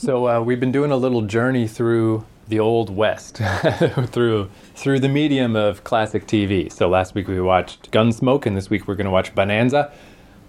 [0.00, 3.36] So uh, we've been doing a little journey through the old west,
[4.06, 6.72] through through the medium of classic TV.
[6.72, 9.92] So last week we watched Gunsmoke, and this week we're going to watch Bonanza.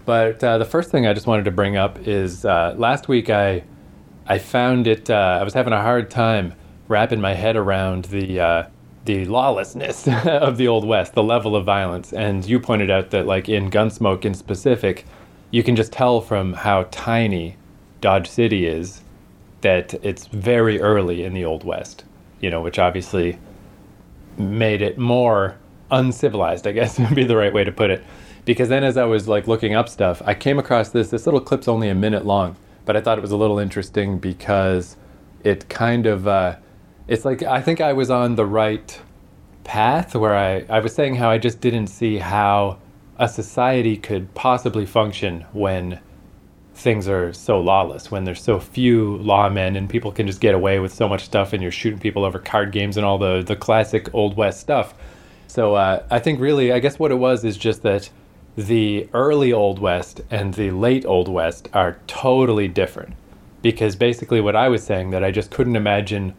[0.06, 3.28] But uh, the first thing I just wanted to bring up is uh, last week
[3.28, 3.62] I
[4.26, 5.10] I found it.
[5.10, 6.54] Uh, I was having a hard time
[6.88, 8.66] wrapping my head around the uh,
[9.04, 12.14] the lawlessness of the old west, the level of violence.
[12.14, 15.04] And you pointed out that, like in Gunsmoke in specific,
[15.50, 17.58] you can just tell from how tiny
[18.00, 19.02] Dodge City is
[19.62, 22.04] that it's very early in the old west.
[22.40, 23.38] You know, which obviously
[24.36, 25.56] made it more
[25.90, 26.66] uncivilized.
[26.66, 28.04] I guess would be the right way to put it.
[28.44, 31.10] Because then, as I was like looking up stuff, I came across this.
[31.10, 34.18] This little clip's only a minute long, but I thought it was a little interesting
[34.18, 34.96] because
[35.44, 36.56] it kind of uh,
[37.08, 39.00] it's like I think I was on the right
[39.64, 42.78] path where I, I was saying how I just didn't see how
[43.18, 46.00] a society could possibly function when
[46.82, 50.78] things are so lawless, when there's so few lawmen and people can just get away
[50.78, 53.56] with so much stuff and you're shooting people over card games and all the, the
[53.56, 54.94] classic Old West stuff.
[55.46, 58.10] So uh, I think really, I guess what it was is just that
[58.56, 63.14] the early Old West and the late Old West are totally different.
[63.62, 66.34] Because basically, what I was saying that I just couldn't imagine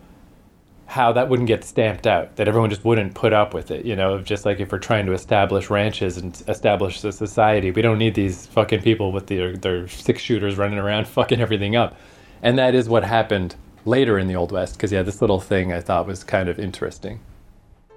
[0.86, 3.96] how that wouldn't get stamped out, that everyone just wouldn't put up with it, you
[3.96, 7.98] know, just like if we're trying to establish ranches and establish a society, we don't
[7.98, 11.96] need these fucking people with their, their six shooters running around fucking everything up.
[12.42, 15.72] And that is what happened later in the Old West, because yeah, this little thing
[15.72, 17.20] I thought was kind of interesting.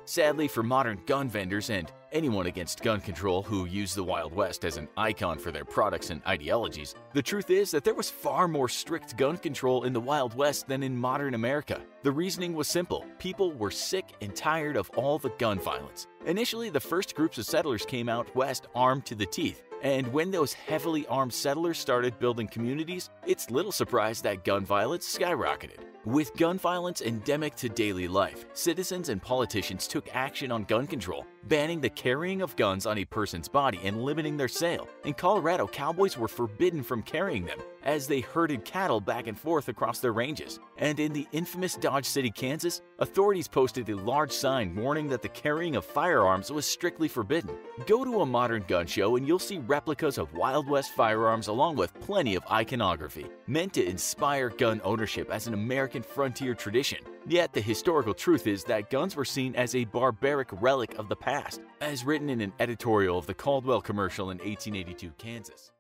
[0.04, 4.64] Sadly for modern gun vendors and anyone against gun control who use the Wild West
[4.64, 8.48] as an icon for their products and ideologies, the truth is that there was far
[8.48, 11.80] more strict gun control in the Wild West than in modern America.
[12.02, 16.06] The reasoning was simple people were sick and tired of all the gun violence.
[16.26, 19.62] Initially, the first groups of settlers came out west armed to the teeth.
[19.82, 25.06] And when those heavily armed settlers started building communities, it's little surprise that gun violence
[25.06, 25.80] skyrocketed.
[26.06, 31.26] With gun violence endemic to daily life, citizens and politicians took action on gun control,
[31.48, 34.86] banning the carrying of guns on a person's body and limiting their sale.
[35.04, 39.68] In Colorado, cowboys were forbidden from carrying them as they herded cattle back and forth
[39.68, 40.60] across their ranges.
[40.78, 45.28] And in the infamous Dodge City, Kansas, authorities posted a large sign warning that the
[45.28, 47.50] carrying of firearms was strictly forbidden.
[47.86, 51.76] Go to a modern gun show and you'll see replicas of Wild West firearms along
[51.76, 56.98] with plenty of iconography, meant to inspire gun ownership as an American frontier tradition.
[57.26, 61.16] Yet the historical truth is that guns were seen as a barbaric relic of the
[61.16, 65.72] past, as written in an editorial of the Caldwell commercial in 1882 Kansas.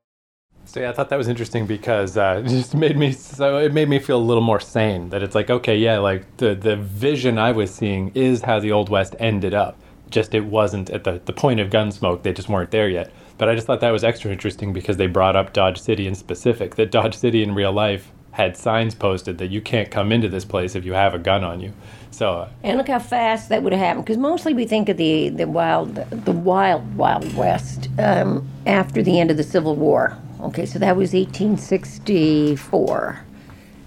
[0.64, 3.72] So yeah, I thought that was interesting because uh, it just made me so it
[3.72, 5.10] made me feel a little more sane.
[5.10, 8.72] That it's like okay, yeah, like the the vision I was seeing is how the
[8.72, 9.78] old west ended up.
[10.10, 12.22] Just it wasn't at the the point of Gunsmoke.
[12.22, 13.12] They just weren't there yet.
[13.38, 16.14] But I just thought that was extra interesting because they brought up Dodge City in
[16.14, 16.76] specific.
[16.76, 20.44] That Dodge City in real life had signs posted that you can't come into this
[20.44, 21.72] place if you have a gun on you.
[22.10, 24.04] So And look how fast that would have happened.
[24.04, 29.18] Because mostly we think of the, the wild, the wild, wild west um, after the
[29.18, 30.18] end of the Civil War.
[30.42, 33.20] Okay, so that was 1864.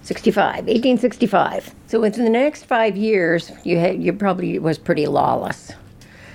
[0.02, 1.74] 65, 1865.
[1.86, 5.70] So within the next five years, you had you probably was pretty lawless.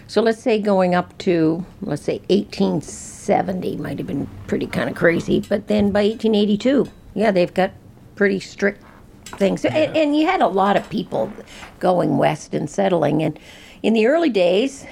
[0.08, 4.96] So let's say going up to let's say 1870 might have been pretty kind of
[4.96, 7.72] crazy, but then by 1882, yeah, they've got
[8.16, 8.84] pretty strict
[9.26, 9.66] things.
[9.66, 11.32] And, and you had a lot of people
[11.80, 13.24] going west and settling.
[13.24, 13.40] And
[13.84, 14.86] in the early days,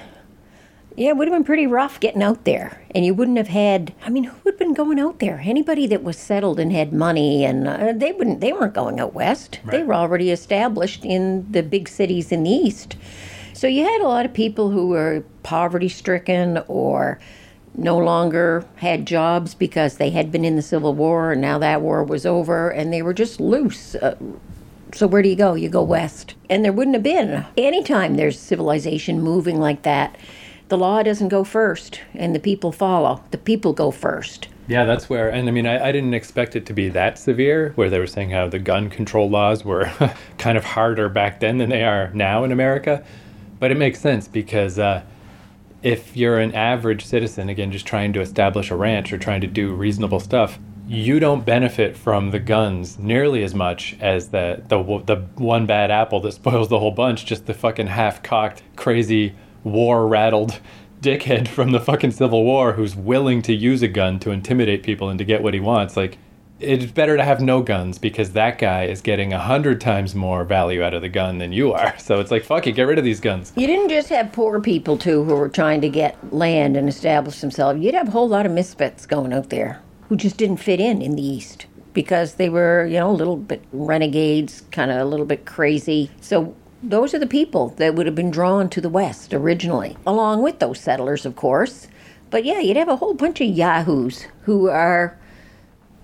[0.96, 2.80] yeah, it would have been pretty rough getting out there.
[2.94, 5.42] And you wouldn't have had, I mean, who would have been going out there?
[5.44, 9.14] Anybody that was settled and had money, and uh, they wouldn't, they weren't going out
[9.14, 9.60] west.
[9.64, 12.96] They were already established in the big cities in the east.
[13.54, 17.18] So you had a lot of people who were poverty stricken or
[17.76, 21.80] no longer had jobs because they had been in the Civil War and now that
[21.80, 23.94] war was over and they were just loose.
[23.96, 24.16] Uh,
[24.92, 25.54] so where do you go?
[25.54, 26.34] You go west.
[26.48, 27.44] And there wouldn't have been.
[27.56, 30.16] Anytime there's civilization moving like that,
[30.68, 33.22] the law doesn't go first and the people follow.
[33.32, 34.48] The people go first.
[34.68, 35.28] yeah, that's where.
[35.28, 37.72] And I mean, I, I didn't expect it to be that severe.
[37.74, 39.90] Where they were saying how the gun control laws were
[40.38, 43.04] kind of harder back then than they are now in America.
[43.58, 44.78] But it makes sense because.
[44.78, 45.02] Uh,
[45.84, 49.46] if you're an average citizen, again, just trying to establish a ranch or trying to
[49.46, 50.58] do reasonable stuff,
[50.88, 55.90] you don't benefit from the guns nearly as much as the the the one bad
[55.90, 57.26] apple that spoils the whole bunch.
[57.26, 60.58] Just the fucking half cocked, crazy, war rattled
[61.02, 65.10] dickhead from the fucking Civil War who's willing to use a gun to intimidate people
[65.10, 65.98] and to get what he wants.
[65.98, 66.16] Like,
[66.64, 70.44] it's better to have no guns because that guy is getting a hundred times more
[70.44, 71.94] value out of the gun than you are.
[71.98, 73.52] So it's like, fuck it, get rid of these guns.
[73.56, 77.40] You didn't just have poor people, too, who were trying to get land and establish
[77.40, 77.80] themselves.
[77.80, 81.00] You'd have a whole lot of misfits going out there who just didn't fit in
[81.00, 81.66] in the East.
[81.94, 86.10] because they were, you know, a little bit renegades, kind of a little bit crazy.
[86.20, 90.42] So those are the people that would have been drawn to the West originally, along
[90.42, 91.86] with those settlers, of course.
[92.30, 95.16] But yeah, you'd have a whole bunch of yahoos who are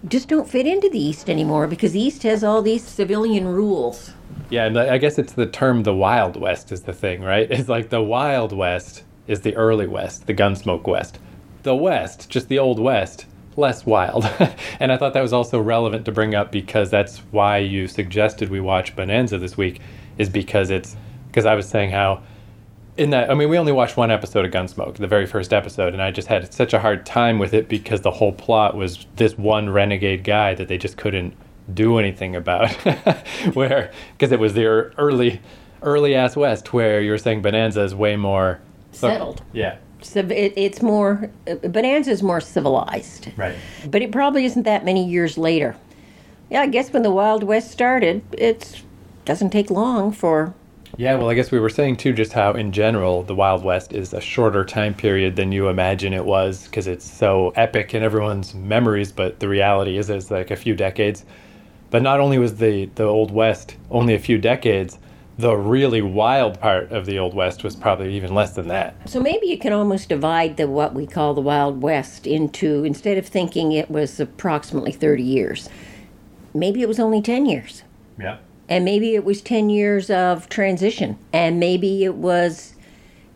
[0.09, 4.13] just don't fit into the East anymore because the East has all these civilian rules.
[4.49, 7.51] Yeah, and I guess it's the term the Wild West is the thing, right?
[7.61, 11.19] It's like the Wild West is the early West, the Gunsmoke West.
[11.63, 13.27] The West, just the Old West,
[13.57, 14.25] less wild.
[14.81, 18.49] and I thought that was also relevant to bring up because that's why you suggested
[18.49, 19.81] we watch Bonanza this week,
[20.19, 20.97] is because it's
[21.29, 22.23] because I was saying how
[22.97, 25.93] in that I mean we only watched one episode of Gunsmoke, the very first episode,
[25.93, 29.07] and I just had such a hard time with it because the whole plot was
[29.17, 31.35] this one renegade guy that they just couldn't
[31.73, 32.71] do anything about.
[33.55, 35.41] where because it was the early
[35.83, 38.61] early ass west where you were saying Bonanza is way more
[38.93, 39.43] settled.
[39.53, 39.79] Yeah.
[40.03, 41.31] So it, it's more
[41.63, 43.29] Bonanza is more civilized.
[43.37, 43.57] Right.
[43.89, 45.77] But it probably isn't that many years later.
[46.51, 48.83] Yeah, I guess when the Wild West started, it
[49.25, 50.53] doesn't take long for
[50.97, 53.93] yeah, well, I guess we were saying too just how, in general, the Wild West
[53.93, 58.03] is a shorter time period than you imagine it was because it's so epic in
[58.03, 61.25] everyone's memories, but the reality is it's like a few decades.
[61.91, 64.99] But not only was the, the Old West only a few decades,
[65.39, 68.95] the really wild part of the Old West was probably even less than that.
[69.09, 73.17] So maybe you can almost divide the what we call the Wild West into instead
[73.17, 75.69] of thinking it was approximately 30 years,
[76.53, 77.85] maybe it was only 10 years.
[78.19, 78.37] Yeah.
[78.71, 82.75] And maybe it was 10 years of transition and maybe it was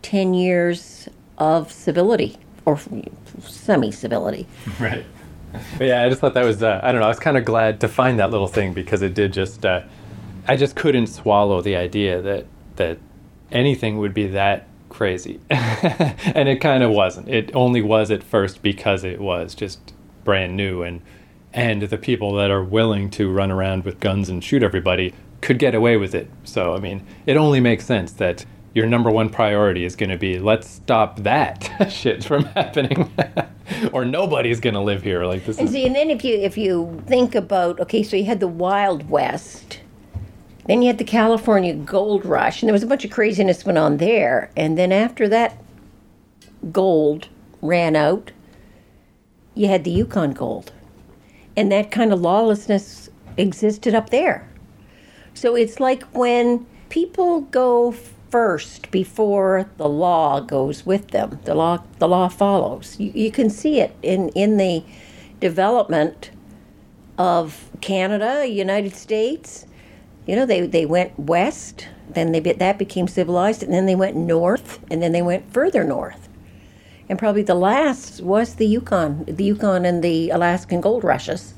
[0.03, 1.09] 10 years
[1.39, 2.79] of civility or
[3.41, 4.47] semi-civility.
[4.81, 5.05] Right.
[5.79, 7.45] But yeah, I just thought that was uh, I don't know, I was kind of
[7.45, 9.83] glad to find that little thing because it did just uh,
[10.49, 12.47] I just couldn't swallow the idea that
[12.77, 12.99] that
[13.53, 15.41] anything would be that crazy.
[15.51, 17.29] and it kind of wasn't.
[17.29, 19.93] It only was at first because it was just
[20.25, 21.03] brand new and
[21.53, 25.59] and the people that are willing to run around with guns and shoot everybody could
[25.59, 26.29] get away with it.
[26.45, 28.45] So, I mean, it only makes sense that
[28.75, 33.09] your number one priority is going to be let's stop that shit from happening
[33.93, 36.35] or nobody's going to live here like this and is see and then if you
[36.35, 39.79] if you think about okay so you had the wild west
[40.67, 43.79] then you had the California gold rush, and there was a bunch of craziness went
[43.79, 44.51] on there.
[44.57, 45.63] And then after that
[46.73, 47.29] gold
[47.61, 48.31] ran out,
[49.55, 50.73] you had the Yukon gold.
[51.57, 54.49] And that kind of lawlessness existed up there.
[55.35, 57.93] So it's like when people go
[58.31, 61.39] first before the law goes with them.
[61.45, 62.99] The law the law follows.
[62.99, 64.85] You, you can see it in, in the
[65.41, 66.31] development
[67.19, 69.67] of Canada, United States,
[70.27, 74.17] you know, they, they went west, then they that became civilized, and then they went
[74.17, 76.29] north, and then they went further north.
[77.09, 81.55] And probably the last was the Yukon, the Yukon and the Alaskan gold rushes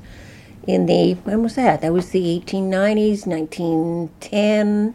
[0.67, 1.81] in the, when was that?
[1.81, 4.93] That was the 1890s, 1910,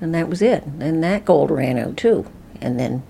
[0.00, 0.64] and that was it.
[0.80, 2.26] And that gold ran out too.
[2.60, 3.02] And then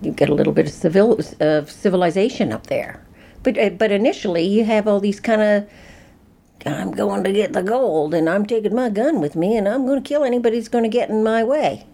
[0.00, 3.04] you get a little bit of, civil, of civilization up there.
[3.42, 5.68] But, uh, but initially, you have all these kind of
[6.66, 9.86] I'm going to get the gold and I'm taking my gun with me and I'm
[9.86, 11.86] going to kill anybody who's going to get in my way.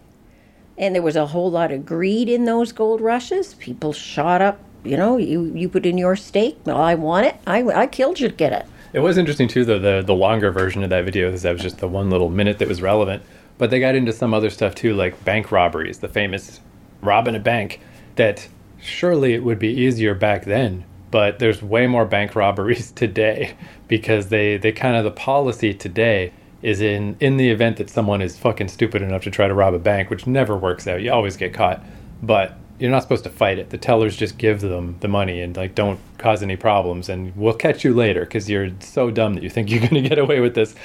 [0.77, 3.53] And there was a whole lot of greed in those gold rushes.
[3.53, 6.57] People shot up, you know, you, you put in your stake.
[6.67, 7.35] I want it.
[7.45, 8.65] I, I killed you to get it.
[8.93, 11.61] It was interesting too, though, the, the longer version of that video, because that was
[11.61, 13.23] just the one little minute that was relevant.
[13.57, 16.59] But they got into some other stuff too, like bank robberies, the famous
[17.01, 17.79] robbing a bank,
[18.15, 18.47] that
[18.79, 23.55] surely it would be easier back then but there's way more bank robberies today
[23.87, 28.21] because they, they kind of the policy today is in in the event that someone
[28.21, 31.01] is fucking stupid enough to try to rob a bank, which never works out.
[31.01, 31.81] You always get caught,
[32.21, 33.69] but you're not supposed to fight it.
[33.69, 37.53] The tellers just give them the money and like don't cause any problems, and we'll
[37.53, 40.39] catch you later because you're so dumb that you think you're going to get away
[40.39, 40.75] with this.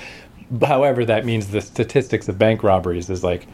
[0.65, 3.47] However, that means the statistics of bank robberies is like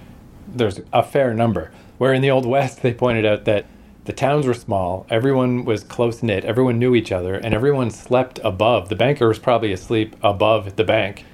[0.49, 1.71] there's a fair number.
[1.99, 3.67] Where in the old west they pointed out that
[4.05, 8.39] the towns were small, everyone was close knit, everyone knew each other, and everyone slept
[8.45, 8.89] above.
[8.89, 11.25] The banker was probably asleep above the bank.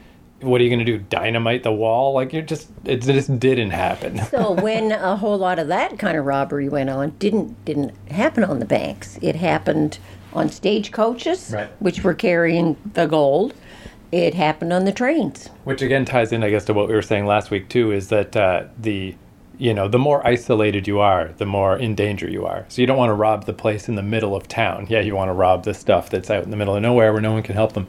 [0.43, 0.99] What are you going to do?
[0.99, 2.13] Dynamite the wall?
[2.13, 4.23] Like you just it just didn't happen.
[4.27, 8.45] so when a whole lot of that kind of robbery went on, didn't didn't happen
[8.45, 9.19] on the banks.
[9.23, 9.99] It happened
[10.33, 11.69] on stagecoaches, right.
[11.81, 13.55] which were carrying the gold.
[14.11, 15.49] It happened on the trains.
[15.65, 17.93] Which again ties in, I guess, to what we were saying last week too.
[17.93, 19.15] Is that uh, the
[19.59, 22.67] you know, the more isolated you are, the more in danger you are.
[22.69, 24.87] So you don't want to rob the place in the middle of town.
[24.89, 27.23] Yeah, you want to rob the stuff that's out in the middle of nowhere where
[27.23, 27.87] no one can help them.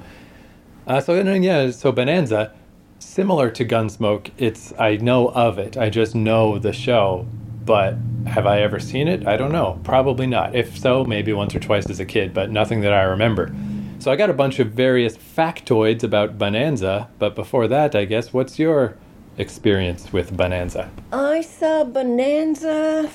[0.86, 2.54] Uh, so yeah, so Bonanza,
[3.00, 5.78] similar to Gunsmoke, it's I know of it.
[5.78, 7.26] I just know the show,
[7.66, 7.96] but
[8.28, 9.26] have I ever seen it?
[9.28, 9.80] I don't know.
[9.84, 10.56] Probably not.
[10.56, 13.54] If so, maybe once or twice as a kid, but nothing that I remember.
[14.00, 18.34] So I got a bunch of various factoids about Bonanza, but before that, I guess,
[18.34, 18.98] what's your
[19.38, 20.92] experience with Bonanza?
[21.14, 23.10] I saw Bonanza.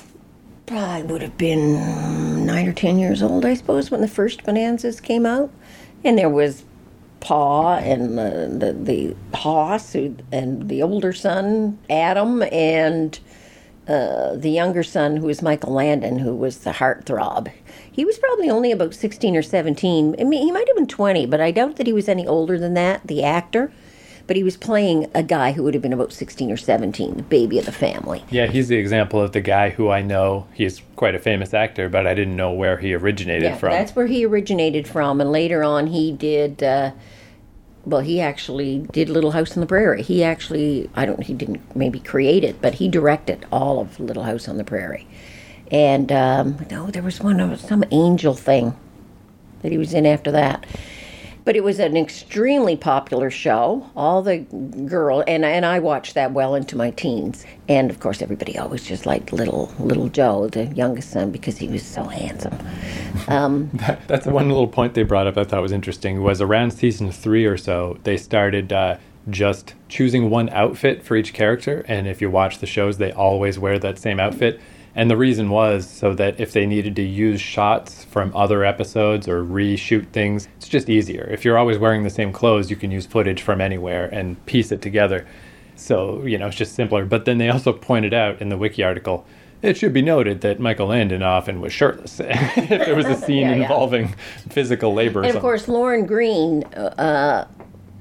[0.71, 4.99] I would have been nine or ten years old, I suppose, when the first Bonanzas
[5.01, 5.51] came out,
[6.03, 6.63] and there was
[7.19, 13.19] Pa and the the, the Hoss who, and the older son Adam and
[13.87, 17.51] uh, the younger son who was Michael Landon, who was the heartthrob.
[17.91, 20.15] He was probably only about sixteen or seventeen.
[20.19, 22.57] I mean, he might have been twenty, but I doubt that he was any older
[22.57, 23.05] than that.
[23.05, 23.71] The actor.
[24.29, 27.23] But he was playing a guy who would have been about 16 or 17, the
[27.23, 28.23] baby of the family.
[28.29, 30.45] Yeah, he's the example of the guy who I know.
[30.53, 33.71] He's quite a famous actor, but I didn't know where he originated Yeah, from.
[33.71, 36.61] that's where he originated from, and later on he did.
[36.61, 36.91] Uh,
[37.85, 40.03] well, he actually did Little House on the Prairie.
[40.03, 44.25] He actually, I don't, he didn't maybe create it, but he directed all of Little
[44.25, 45.07] House on the Prairie.
[45.71, 48.77] And um, no, there was one, of some angel thing
[49.63, 50.67] that he was in after that.
[51.45, 53.89] But it was an extremely popular show.
[53.95, 57.45] All the girl and and I watched that well into my teens.
[57.67, 61.67] And of course, everybody always just liked little little Joe, the youngest son, because he
[61.67, 62.57] was so handsome.
[63.27, 63.69] Um,
[64.07, 67.11] That's the one little point they brought up I thought was interesting was around season
[67.11, 68.97] three or so, they started uh,
[69.29, 71.85] just choosing one outfit for each character.
[71.87, 74.59] And if you watch the shows, they always wear that same outfit.
[74.95, 79.27] And the reason was so that if they needed to use shots from other episodes
[79.27, 81.27] or reshoot things, it's just easier.
[81.31, 84.71] If you're always wearing the same clothes, you can use footage from anywhere and piece
[84.71, 85.27] it together.
[85.75, 87.05] So, you know, it's just simpler.
[87.05, 89.25] But then they also pointed out in the wiki article
[89.61, 93.41] it should be noted that Michael Landon often was shirtless if there was a scene
[93.41, 93.61] Yeah, yeah.
[93.63, 94.15] involving
[94.49, 95.21] physical labor.
[95.21, 97.45] and of course, Lorne Greene uh,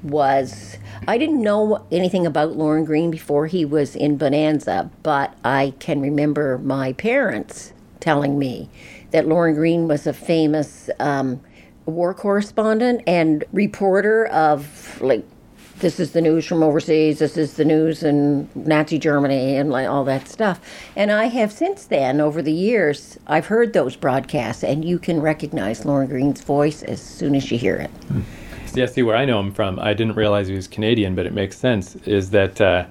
[0.02, 0.78] was.
[1.06, 6.00] I didn't know anything about Lorne Greene before he was in Bonanza, but I can
[6.00, 8.68] remember my parents telling me
[9.10, 11.40] that Lorne Greene was a famous um,
[11.86, 15.24] war correspondent and reporter of like
[15.80, 19.88] this is the news from overseas, this is the news in Nazi Germany, and like
[19.88, 20.60] all that stuff.
[20.96, 25.20] And I have since then, over the years, I've heard those broadcasts, and you can
[25.20, 27.90] recognize Lorne Greene's voice as soon as you hear it.
[28.74, 29.78] Yeah, see where I know him from.
[29.78, 31.96] I didn't realize he was Canadian, but it makes sense.
[32.06, 32.86] Is that, uh,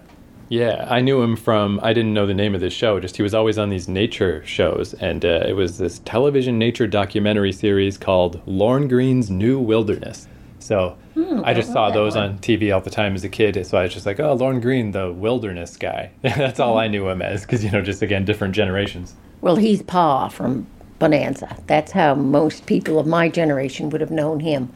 [0.50, 1.80] yeah, I knew him from.
[1.82, 3.00] I didn't know the name of this show.
[3.00, 6.88] Just he was always on these nature shows, and uh, it was this television nature
[6.88, 10.28] documentary series called Lorne Greene's New Wilderness.
[10.60, 10.98] So
[11.46, 13.66] I just saw those on TV all the time as a kid.
[13.66, 16.12] So I was just like, oh, Lorne Greene, the wilderness guy.
[16.22, 19.16] That's all I knew him as, because you know, just again, different generations.
[19.40, 20.68] Well, he's Pa from
[21.00, 21.56] Bonanza.
[21.68, 24.74] That's how most people of my generation would have known him.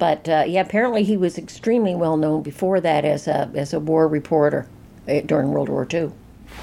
[0.00, 3.78] But uh, yeah, apparently he was extremely well known before that as a as a
[3.78, 4.66] war reporter
[5.06, 6.10] uh, during World War II.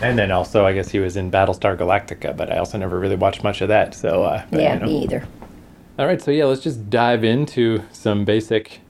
[0.01, 3.15] And then also, I guess he was in Battlestar Galactica, but I also never really
[3.15, 3.93] watched much of that.
[3.93, 4.85] So uh, but, yeah, you know.
[4.87, 5.27] me either.
[5.99, 8.81] All right, so yeah, let's just dive into some basic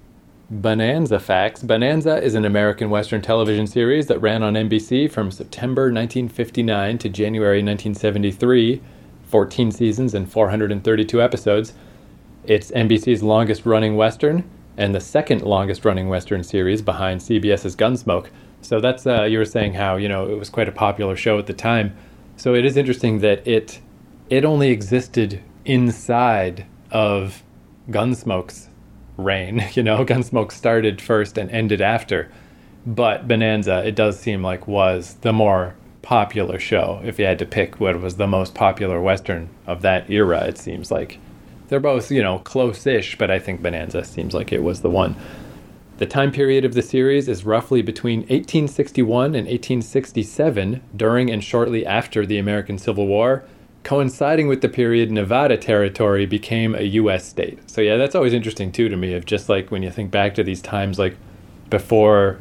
[0.50, 1.62] Bonanza facts.
[1.62, 7.10] Bonanza is an American Western television series that ran on NBC from September 1959 to
[7.10, 8.82] January 1973,
[9.26, 11.74] 14 seasons and 432 episodes.
[12.48, 18.28] It's NBC's longest running Western and the second longest running Western series behind CBS's Gunsmoke.
[18.62, 21.38] So that's, uh, you were saying how, you know, it was quite a popular show
[21.40, 21.94] at the time.
[22.38, 23.82] So it is interesting that it,
[24.30, 27.44] it only existed inside of
[27.90, 28.70] Gunsmoke's
[29.18, 29.66] reign.
[29.74, 32.32] You know, Gunsmoke started first and ended after.
[32.86, 37.02] But Bonanza, it does seem like, was the more popular show.
[37.04, 40.58] If you had to pick what was the most popular Western of that era, it
[40.58, 41.20] seems like.
[41.68, 44.90] They're both, you know, close ish, but I think Bonanza seems like it was the
[44.90, 45.16] one.
[45.98, 51.86] The time period of the series is roughly between 1861 and 1867, during and shortly
[51.86, 53.44] after the American Civil War,
[53.84, 57.26] coinciding with the period Nevada Territory became a U.S.
[57.26, 57.70] state.
[57.70, 60.36] So, yeah, that's always interesting too to me, of just like when you think back
[60.36, 61.18] to these times, like
[61.70, 62.40] before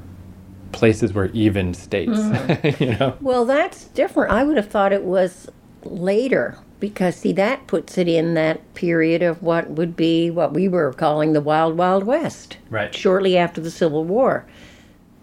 [0.73, 2.83] places were even states, mm-hmm.
[2.85, 3.16] you know?
[3.21, 4.33] Well, that's different.
[4.33, 5.49] I would have thought it was
[5.83, 10.68] later because, see, that puts it in that period of what would be what we
[10.68, 12.59] were calling the Wild Wild West.
[12.68, 12.95] Right.
[12.95, 14.45] Shortly after the Civil War.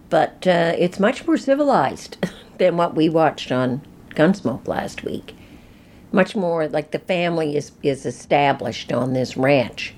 [0.10, 2.18] But uh, it's much more civilized
[2.58, 3.82] than what we watched on
[4.12, 5.36] Gunsmoke last week.
[6.12, 9.96] Much more like the family is, is established on this ranch.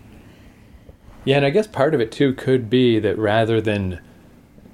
[1.26, 4.00] Yeah, and I guess part of it too could be that rather than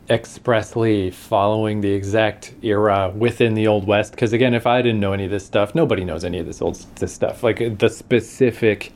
[0.09, 5.13] expressly following the exact era within the old west, because again, if I didn't know
[5.13, 7.43] any of this stuff, nobody knows any of this old this stuff.
[7.43, 8.93] Like the specific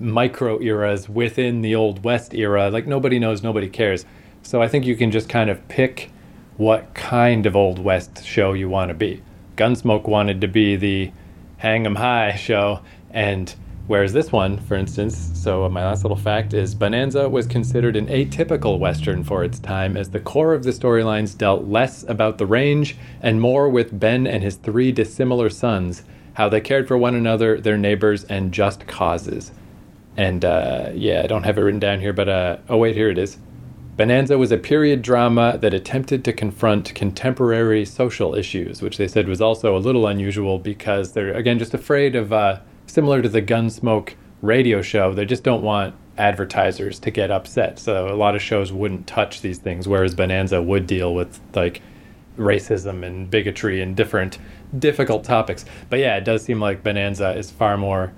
[0.00, 4.04] micro eras within the old west era, like nobody knows, nobody cares.
[4.42, 6.10] So I think you can just kind of pick
[6.56, 9.22] what kind of old west show you want to be.
[9.56, 11.12] Gunsmoke wanted to be the
[11.58, 13.54] hang 'em high show, and
[13.88, 18.06] Whereas this one, for instance, so my last little fact is Bonanza was considered an
[18.08, 22.44] atypical Western for its time, as the core of the storylines dealt less about the
[22.44, 26.02] range and more with Ben and his three dissimilar sons,
[26.34, 29.52] how they cared for one another, their neighbors, and just causes.
[30.18, 33.08] And uh, yeah, I don't have it written down here, but uh, oh, wait, here
[33.08, 33.38] it is.
[33.96, 39.26] Bonanza was a period drama that attempted to confront contemporary social issues, which they said
[39.28, 42.34] was also a little unusual because they're, again, just afraid of.
[42.34, 47.78] Uh, similar to the Gunsmoke radio show, they just don't want advertisers to get upset.
[47.78, 51.80] So a lot of shows wouldn't touch these things, whereas Bonanza would deal with like
[52.36, 54.38] racism and bigotry and different
[54.78, 55.64] difficult topics.
[55.88, 58.12] But yeah, it does seem like Bonanza is far more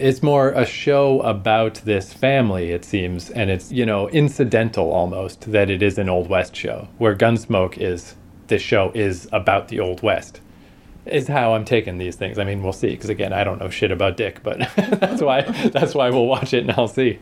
[0.00, 5.52] it's more a show about this family it seems and it's you know incidental almost
[5.52, 8.14] that it is an old west show where gunsmoke is
[8.46, 10.40] this show is about the old west
[11.06, 12.38] is how I'm taking these things.
[12.38, 12.90] I mean, we'll see.
[12.90, 16.54] Because again, I don't know shit about Dick, but that's why that's why we'll watch
[16.54, 17.18] it and I'll see.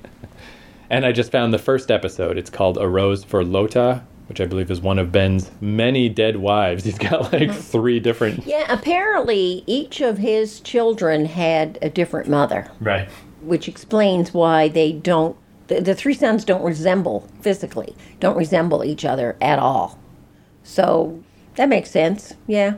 [0.91, 2.39] And I just found the first episode.
[2.39, 6.37] It's called A Rose for Lotta, which I believe is one of Ben's many dead
[6.37, 6.85] wives.
[6.85, 8.47] He's got like three different.
[8.47, 12.71] Yeah, apparently each of his children had a different mother.
[12.81, 13.09] Right.
[13.43, 15.37] Which explains why they don't.
[15.69, 19.99] The, the three sons don't resemble physically, don't resemble each other at all.
[20.63, 21.23] So
[21.57, 22.35] that makes sense.
[22.47, 22.77] Yeah.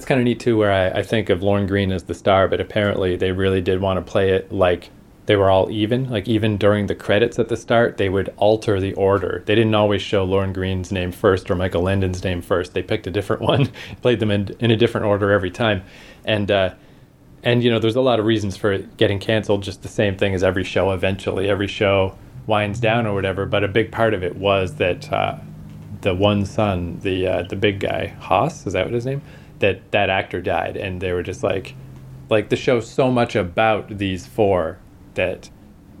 [0.00, 2.48] It's kind of neat too, where I, I think of Lorne Greene as the star,
[2.48, 4.88] but apparently they really did want to play it like
[5.26, 6.08] they were all even.
[6.08, 9.42] Like even during the credits at the start, they would alter the order.
[9.44, 12.72] They didn't always show Lorne Greene's name first or Michael Landon's name first.
[12.72, 15.82] They picked a different one, played them in, in a different order every time,
[16.24, 16.72] and uh,
[17.42, 19.62] and you know there's a lot of reasons for it getting canceled.
[19.62, 20.92] Just the same thing as every show.
[20.92, 22.16] Eventually, every show
[22.46, 23.44] winds down or whatever.
[23.44, 25.36] But a big part of it was that uh,
[26.00, 29.20] the one son, the uh, the big guy, Hoss, is that what his name?
[29.60, 31.74] That that actor died, and they were just like,
[32.28, 34.78] like the show's so much about these four
[35.14, 35.48] that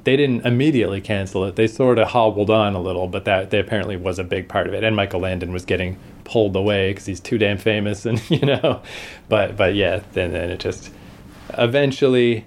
[0.04, 1.56] they didn't immediately cancel it.
[1.56, 4.66] They sort of hobbled on a little, but that they apparently was a big part
[4.66, 4.82] of it.
[4.82, 8.82] And Michael Landon was getting pulled away because he's too damn famous, and you know,
[9.28, 10.90] but but yeah, then then it just
[11.58, 12.46] eventually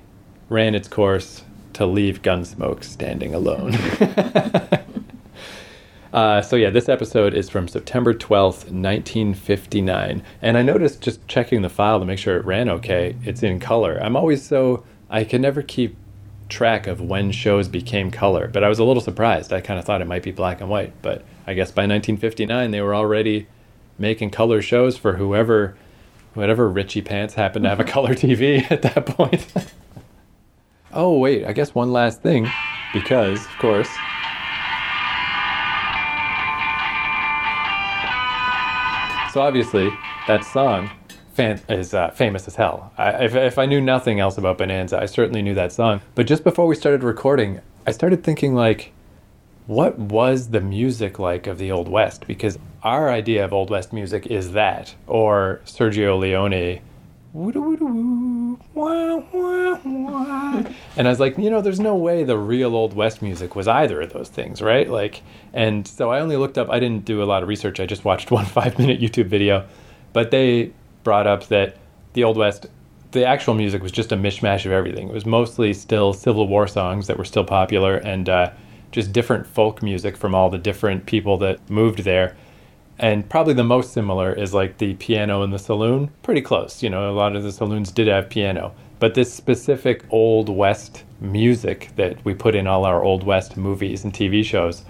[0.50, 3.74] ran its course to leave Gunsmoke standing alone.
[6.14, 10.22] Uh, so yeah, this episode is from September 12th, 1959.
[10.44, 13.60] And I noticed just checking the file to make sure it ran okay, it's in
[13.60, 13.98] color.
[14.00, 15.98] I'm always so, I can never keep
[16.50, 19.52] track of when shows became color, but I was a little surprised.
[19.52, 22.70] I kind of thought it might be black and white, but I guess by 1959
[22.70, 23.48] they were already
[23.98, 25.76] making color shows for whoever,
[26.36, 29.52] whatever Richie Pants happened to have a color TV at that point.
[30.94, 32.48] oh, wait, I guess one last thing,
[32.94, 33.90] because, of course,
[39.34, 39.90] So obviously,
[40.28, 40.92] that song
[41.34, 42.94] fan- is uh, famous as hell.
[43.00, 46.02] I, if, if I knew nothing else about Bonanza, I certainly knew that song.
[46.14, 48.92] But just before we started recording, I started thinking like,
[49.66, 52.28] what was the music like of the Old West?
[52.28, 56.80] Because our idea of Old West music is that, or Sergio Leone
[60.96, 63.68] and I was like, you know, there's no way the real Old West music was
[63.68, 64.88] either of those things, right?
[64.88, 67.80] Like, and so I only looked up, I didn't do a lot of research.
[67.80, 69.66] I just watched one five minute YouTube video,
[70.14, 71.78] but they brought up that
[72.14, 72.68] the Old West,
[73.14, 75.10] the actual music was just a mishmash of everything.
[75.10, 78.52] It was mostly still Civil War songs that were still popular and uh,
[78.92, 82.36] just different folk music from all the different people that moved there
[83.00, 86.10] and probably the most similar is like the piano in the saloon.
[86.22, 88.74] Pretty close you know a lot of the saloons did have piano.
[89.00, 94.04] But this specific old west music that we put in all our old west movies
[94.04, 94.84] and tv shows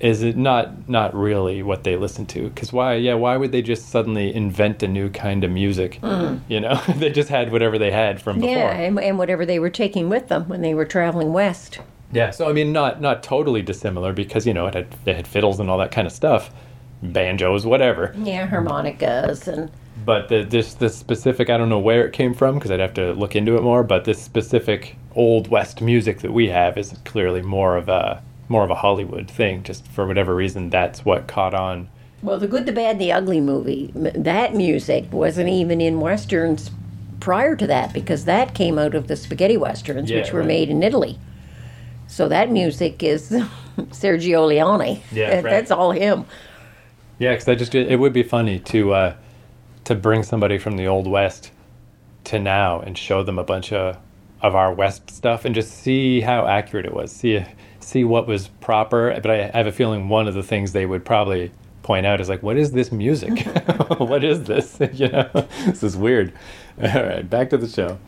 [0.00, 2.48] is it not not really what they listen to?
[2.50, 5.98] Because why yeah why would they just suddenly invent a new kind of music?
[6.02, 6.40] Mm.
[6.48, 8.50] you know they just had whatever they had from before.
[8.56, 11.78] yeah and, and whatever they were taking with them when they were traveling west.
[12.12, 15.26] Yeah so i mean not not totally dissimilar because you know it had, it had
[15.26, 16.50] fiddles and all that kind of stuff
[17.12, 18.14] banjos, whatever.
[18.18, 19.70] Yeah, harmonicas and.
[20.04, 22.94] But the, this the specific, I don't know where it came from because I'd have
[22.94, 23.82] to look into it more.
[23.84, 28.64] But this specific old west music that we have is clearly more of a more
[28.64, 29.62] of a Hollywood thing.
[29.62, 31.88] Just for whatever reason, that's what caught on.
[32.22, 36.70] Well, the Good, the Bad, and the Ugly movie, that music wasn't even in westerns
[37.20, 40.48] prior to that because that came out of the spaghetti westerns, yeah, which were right.
[40.48, 41.18] made in Italy.
[42.06, 43.30] So that music is
[43.76, 45.02] Sergio Leone.
[45.12, 45.42] Yeah, right.
[45.42, 46.24] that's all him.
[47.18, 49.16] Yeah, because I just it would be funny to uh,
[49.84, 51.50] to bring somebody from the old west
[52.24, 53.98] to now and show them a bunch of
[54.40, 57.12] of our west stuff and just see how accurate it was.
[57.12, 57.44] See
[57.80, 59.18] see what was proper.
[59.20, 62.28] But I have a feeling one of the things they would probably point out is
[62.28, 63.40] like, what is this music?
[63.98, 64.78] what is this?
[64.92, 65.28] you know,
[65.66, 66.32] this is weird.
[66.82, 67.98] All right, back to the show.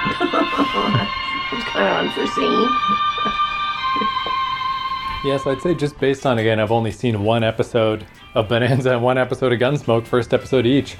[1.52, 2.68] It's kind of unforeseen.
[5.22, 9.02] Yes, I'd say just based on again, I've only seen one episode of Bonanza and
[9.02, 10.96] one episode of Gunsmoke, first episode each.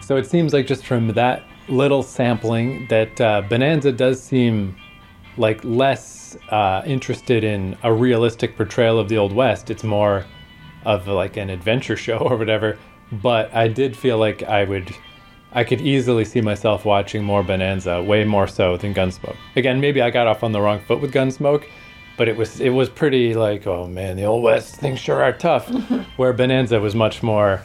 [0.00, 4.76] So it seems like just from that little sampling that uh, Bonanza does seem
[5.36, 9.68] like less uh, interested in a realistic portrayal of the Old West.
[9.68, 10.24] It's more
[10.84, 12.78] of like an adventure show or whatever.
[13.10, 14.94] But I did feel like I would,
[15.52, 19.36] I could easily see myself watching more Bonanza, way more so than Gunsmoke.
[19.56, 21.64] Again, maybe I got off on the wrong foot with Gunsmoke,
[22.16, 25.32] but it was it was pretty like, oh man, the Old West things sure are
[25.32, 25.68] tough.
[26.16, 27.62] Where Bonanza was much more,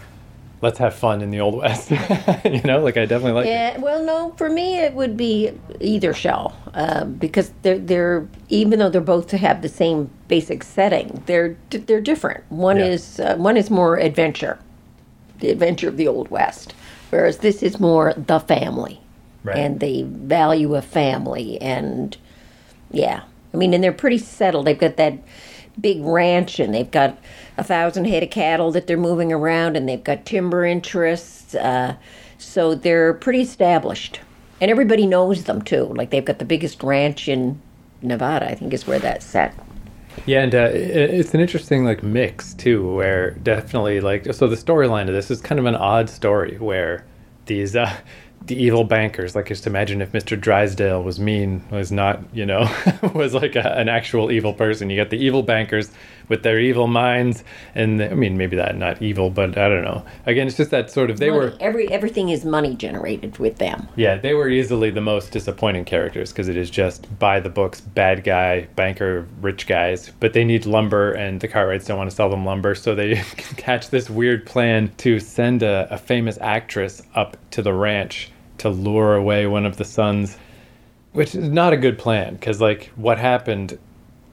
[0.62, 1.92] let's have fun in the Old West.
[2.46, 3.50] you know, like I definitely like it.
[3.50, 8.80] Yeah, well, no, for me it would be either shell uh, because they're they're even
[8.80, 12.44] though they're both to have the same basic setting, they're they're different.
[12.50, 12.86] One Yeah.
[12.86, 14.58] is uh, one is more adventure,
[15.40, 16.74] the adventure of the old west,
[17.10, 19.00] whereas this is more the family
[19.44, 19.58] Right.
[19.58, 22.18] and the value of family and
[22.92, 24.66] yeah, I mean, and they're pretty settled.
[24.68, 25.18] They've got that
[25.80, 27.18] big ranch, and they've got
[27.58, 31.54] a thousand head of cattle that they're moving around, and they've got timber interests.
[31.56, 31.96] Uh,
[32.38, 34.20] so they're pretty established,
[34.62, 35.86] and everybody knows them too.
[35.86, 37.60] Like they've got the biggest ranch in
[38.02, 39.54] Nevada, I think, is where that's set.
[40.26, 45.08] Yeah, and uh, it's an interesting like mix too, where definitely like so the storyline
[45.08, 47.06] of this is kind of an odd story where
[47.46, 47.96] these uh,
[48.48, 50.40] the evil bankers, like just imagine if Mr.
[50.40, 52.70] Drysdale was mean, was not you know
[53.14, 54.90] was like a, an actual evil person.
[54.90, 55.92] You got the evil bankers
[56.28, 60.06] with their evil minds, and I mean maybe that not evil, but I don't know.
[60.26, 61.40] Again, it's just that sort of they Money.
[61.40, 63.88] were every everything is money generated with them.
[63.96, 67.82] yeah, they were easily the most disappointing characters because it is just by the books,
[67.82, 70.12] bad guy, banker, rich guys.
[70.20, 73.16] But they need lumber, and the Cartwrights don't want to sell them lumber, so they
[73.58, 78.70] catch this weird plan to send a, a famous actress up to the ranch to
[78.70, 80.38] lure away one of the sons,
[81.14, 83.78] which is not a good plan because, like, what happened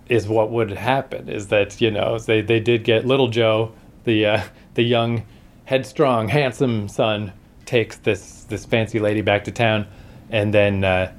[0.09, 3.73] is what would happen is that you know they they did get little Joe,
[4.05, 4.43] the uh,
[4.75, 5.25] the young,
[5.65, 7.33] headstrong, handsome son,
[7.65, 9.87] takes this this fancy lady back to town,
[10.31, 11.13] and then uh,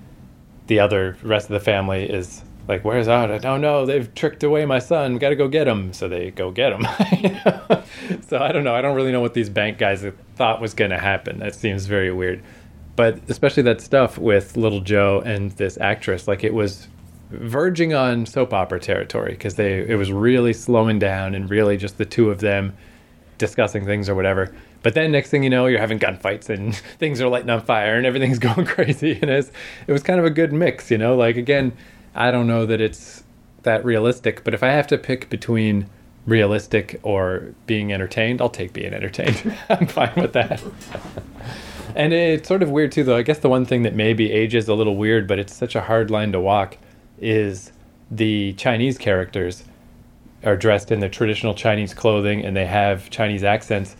[0.67, 3.45] the other rest of the family is like, "Where's Otta?
[3.47, 5.17] Oh no, they've tricked away my son.
[5.17, 6.85] Got to go get him." So they go get him.
[8.27, 8.73] So I don't know.
[8.75, 11.39] I don't really know what these bank guys thought was going to happen.
[11.39, 12.43] That seems very weird.
[12.95, 16.87] But especially that stuff with little Joe and this actress, like it was
[17.31, 21.97] verging on soap opera territory because they it was really slowing down and really just
[21.97, 22.75] the two of them
[23.37, 24.53] discussing things or whatever.
[24.83, 27.95] But then next thing you know, you're having gunfights and things are lighting on fire
[27.95, 29.17] and everything's going crazy.
[29.21, 29.51] And it's,
[29.87, 31.15] it was kind of a good mix, you know.
[31.15, 31.73] Like again,
[32.15, 33.23] I don't know that it's
[33.63, 35.87] that realistic, but if I have to pick between
[36.25, 39.57] realistic or being entertained, I'll take being entertained.
[39.69, 40.61] I'm fine with that.
[41.95, 43.17] And it's sort of weird too, though.
[43.17, 45.81] I guess the one thing that maybe ages a little weird, but it's such a
[45.81, 46.77] hard line to walk,
[47.19, 47.71] is
[48.09, 49.63] the Chinese characters
[50.43, 53.95] are dressed in the traditional Chinese clothing and they have Chinese accents.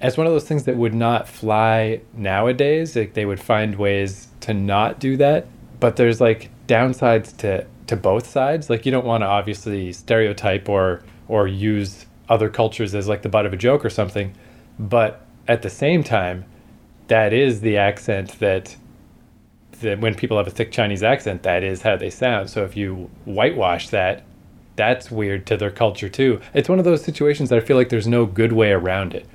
[0.00, 4.28] As one of those things that would not fly nowadays, like they would find ways
[4.40, 5.46] to not do that.
[5.80, 8.70] But there's like downsides to to both sides.
[8.70, 13.28] Like you don't want to obviously stereotype or or use other cultures as like the
[13.28, 14.34] butt of a joke or something.
[14.78, 16.44] But at the same time,
[17.12, 18.74] that is the accent that
[19.82, 22.48] that when people have a thick Chinese accent, that is how they sound.
[22.48, 24.22] So if you whitewash that,
[24.76, 26.40] that's weird to their culture too.
[26.54, 29.26] It's one of those situations that I feel like there's no good way around it.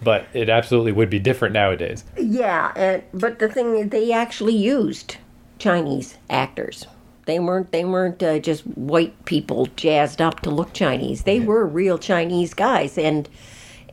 [0.00, 2.04] But it absolutely would be different nowadays.
[2.16, 5.16] Yeah, and but the thing is, they actually used
[5.58, 6.86] Chinese actors.
[7.26, 11.24] They weren't they weren't uh, just white people jazzed up to look Chinese.
[11.24, 13.28] They were real Chinese guys, and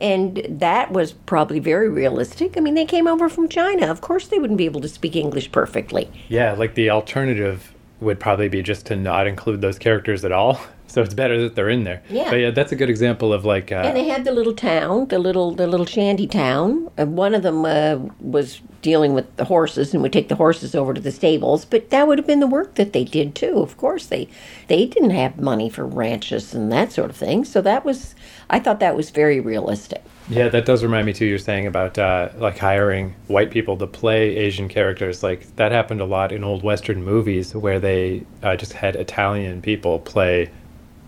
[0.02, 2.56] and that was probably very realistic.
[2.56, 3.86] I mean, they came over from China.
[3.86, 6.10] Of course, they wouldn't be able to speak English perfectly.
[6.28, 10.60] Yeah, like the alternative would probably be just to not include those characters at all.
[10.92, 12.02] So it's better that they're in there.
[12.10, 12.28] Yeah.
[12.28, 15.08] But yeah, that's a good example of like uh, And they had the little town,
[15.08, 16.90] the little the little shanty town.
[16.98, 20.74] And one of them uh, was dealing with the horses and would take the horses
[20.74, 21.64] over to the stables.
[21.64, 23.60] But that would have been the work that they did too.
[23.60, 24.28] Of course, they
[24.68, 27.46] they didn't have money for ranches and that sort of thing.
[27.46, 28.14] So that was,
[28.50, 30.02] I thought that was very realistic.
[30.28, 31.24] Yeah, that does remind me too.
[31.24, 35.22] You're saying about uh, like hiring white people to play Asian characters.
[35.22, 39.62] Like that happened a lot in old Western movies where they uh, just had Italian
[39.62, 40.50] people play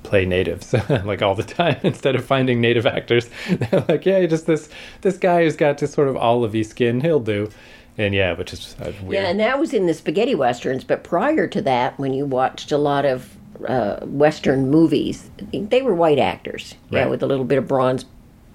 [0.05, 0.73] play natives
[1.05, 3.29] like all the time instead of finding native actors.
[3.49, 4.69] They're like, yeah, just this
[5.01, 7.51] this guy who's got this sort of olivey skin, he'll do.
[7.99, 9.13] And yeah, which is uh, weird.
[9.23, 10.83] Yeah, and that was in the spaghetti westerns.
[10.85, 13.37] But prior to that, when you watched a lot of
[13.69, 16.75] uh, western movies, they were white actors.
[16.91, 17.11] Yeah, Right.
[17.11, 18.05] with a little bit of bronze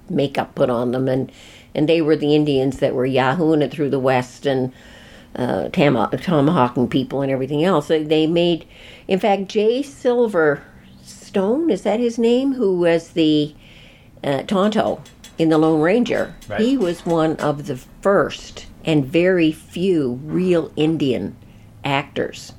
[0.09, 1.31] makeup put on them, and
[1.73, 4.73] and they were the Indians that were yahooing it through the West and
[5.37, 7.87] uh, tam- tomahawking people and everything else.
[7.87, 8.65] They, they made,
[9.07, 9.83] in fact, Jay
[11.29, 12.53] Silverstone is that his name?
[12.53, 13.55] Who was the
[14.23, 15.01] uh, Tonto
[15.37, 16.35] in the Lone Ranger?
[16.47, 16.61] Right.
[16.61, 21.35] He was one of the first and very few real Indian
[21.83, 22.53] actors.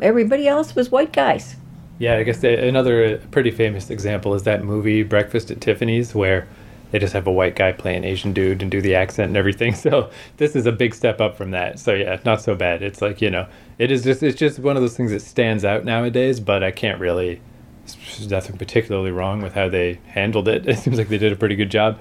[0.00, 1.56] Everybody else was white guys.
[1.98, 6.48] Yeah, I guess the, another pretty famous example is that movie Breakfast at Tiffany's, where
[6.90, 9.36] they just have a white guy play an Asian dude and do the accent and
[9.36, 9.74] everything.
[9.84, 11.78] So this is a big step up from that.
[11.78, 12.82] So yeah, not so bad.
[12.82, 13.46] It's like you know,
[13.78, 16.40] it is just it's just one of those things that stands out nowadays.
[16.40, 17.40] But I can't really.
[17.86, 20.66] There's nothing particularly wrong with how they handled it.
[20.68, 21.98] It seems like they did a pretty good job.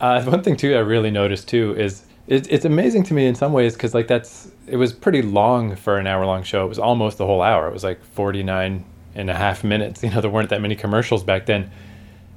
[0.00, 3.34] Uh, one thing too I really noticed too is it, it's amazing to me in
[3.34, 6.64] some ways because like that's it was pretty long for an hour long show.
[6.64, 7.68] It was almost the whole hour.
[7.68, 10.02] It was like 49 and a half minutes.
[10.08, 11.70] You know, there weren't that many commercials back then.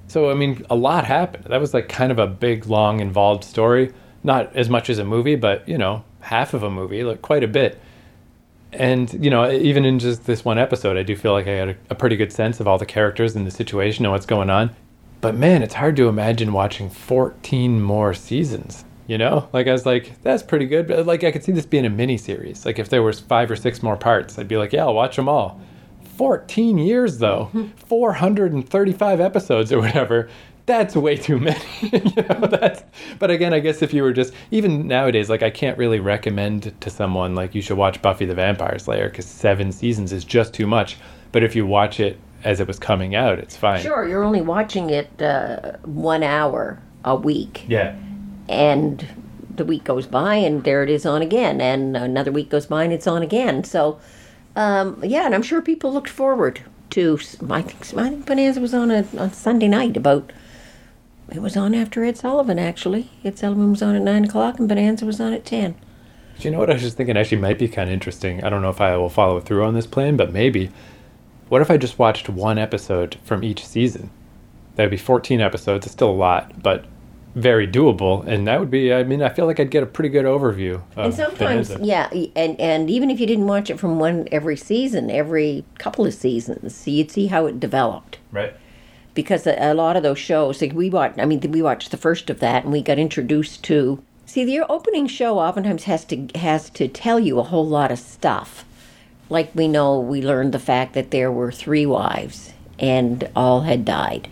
[0.08, 1.46] So, I mean, a lot happened.
[1.46, 3.94] That was like kind of a big, long, involved story.
[4.24, 7.44] Not as much as a movie, but, you know, half of a movie, like quite
[7.44, 7.80] a bit.
[8.74, 11.70] And, you know, even in just this one episode, I do feel like I had
[11.70, 14.50] a, a pretty good sense of all the characters and the situation and what's going
[14.50, 14.74] on.
[15.20, 18.86] But man, it's hard to imagine watching 14 more seasons.
[19.08, 20.88] You know, like I was like, that's pretty good.
[20.88, 22.66] But like, I could see this being a mini series.
[22.66, 25.18] Like, if there was five or six more parts, I'd be like, yeah, I'll watch
[25.18, 25.60] them all.
[26.16, 27.50] 14 years though,
[27.88, 30.30] 435 episodes or whatever.
[30.66, 31.60] That's way too many.
[31.82, 32.76] you know,
[33.20, 36.74] but again, I guess if you were just even nowadays, like I can't really recommend
[36.82, 40.54] to someone like you should watch Buffy the Vampire Slayer because seven seasons is just
[40.54, 40.98] too much.
[41.32, 43.82] But if you watch it as it was coming out, it's fine.
[43.82, 47.66] Sure, you're only watching it uh, one hour a week.
[47.68, 47.96] Yeah.
[48.50, 49.08] and
[49.56, 52.84] the week goes by and there it is on again and another week goes by
[52.86, 54.00] and it's on again so
[54.56, 57.20] um, yeah and i'm sure people looked forward to
[57.50, 60.32] i think i think bonanza was on a on sunday night about
[61.32, 64.68] it was on after ed sullivan actually ed sullivan was on at 9 o'clock and
[64.70, 65.76] bonanza was on at 10
[66.40, 68.44] Do you know what I was just thinking actually might be kind of interesting?
[68.44, 70.72] I don't know if I will follow through on this plan, but maybe.
[71.50, 74.10] What if I just watched one episode from each season?
[74.76, 75.86] That would be 14 episodes.
[75.86, 76.86] It's still a lot, but
[77.36, 78.26] very doable.
[78.26, 80.76] And that would be, I mean, I feel like I'd get a pretty good overview
[80.96, 81.86] of and sometimes Bonanza.
[81.86, 86.06] yeah and and even if you didn't watch it from one every season every couple
[86.06, 88.54] of seasons you'd see how it developed Right.
[89.14, 92.30] Because a, lot of those shows like we watched i mean we watched the first
[92.30, 96.70] of that and we got introduced to see the opening show oftentimes has to has
[96.70, 98.64] to tell you a whole lot of stuff.
[99.30, 103.84] Like we know we learned the fact that there were three wives and all had
[103.84, 104.30] died.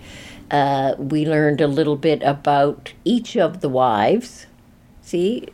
[0.49, 4.45] Uh, we learned a little bit about each of the wives.
[5.01, 5.49] See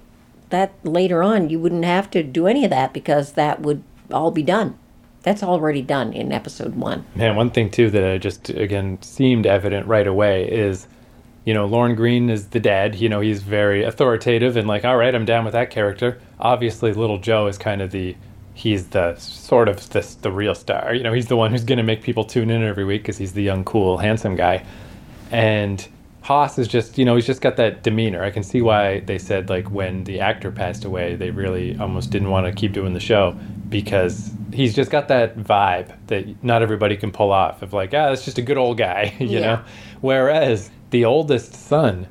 [0.49, 4.29] that later on you wouldn't have to do any of that because that would all
[4.29, 4.77] be done
[5.25, 9.87] that's already done in episode one Man, one thing too that just again seemed evident
[9.87, 10.87] right away is,
[11.43, 12.95] you know, Lorne Greene is the dad.
[12.95, 16.21] You know, he's very authoritative and like, all right, I'm down with that character.
[16.39, 18.15] Obviously, Little Joe is kind of the,
[18.53, 20.93] he's the sort of the the real star.
[20.93, 23.17] You know, he's the one who's going to make people tune in every week because
[23.17, 24.63] he's the young, cool, handsome guy.
[25.31, 25.85] And
[26.25, 28.23] Hoss is just, you know, he's just got that demeanor.
[28.23, 32.09] I can see why they said like when the actor passed away, they really almost
[32.09, 33.37] didn't want to keep doing the show
[33.69, 38.09] because he's just got that vibe that not everybody can pull off of like, ah,
[38.09, 39.39] that's just a good old guy, you Yeah.
[39.41, 39.61] know.
[40.01, 42.07] Whereas the oldest son,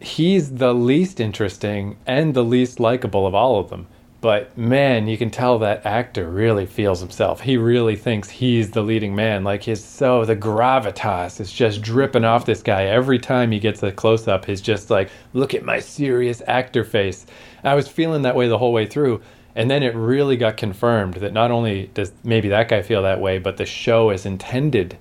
[0.00, 3.86] he's the least interesting and the least likable of all of them.
[4.20, 7.40] But man, you can tell that actor really feels himself.
[7.40, 9.44] He really thinks he's the leading man.
[9.44, 13.82] Like his so the gravitas is just dripping off this guy every time he gets
[13.82, 14.44] a close up.
[14.44, 17.24] He's just like, look at my serious actor face.
[17.64, 19.22] I was feeling that way the whole way through.
[19.54, 23.20] And then it really got confirmed that not only does maybe that guy feel that
[23.20, 24.98] way, but the show is intended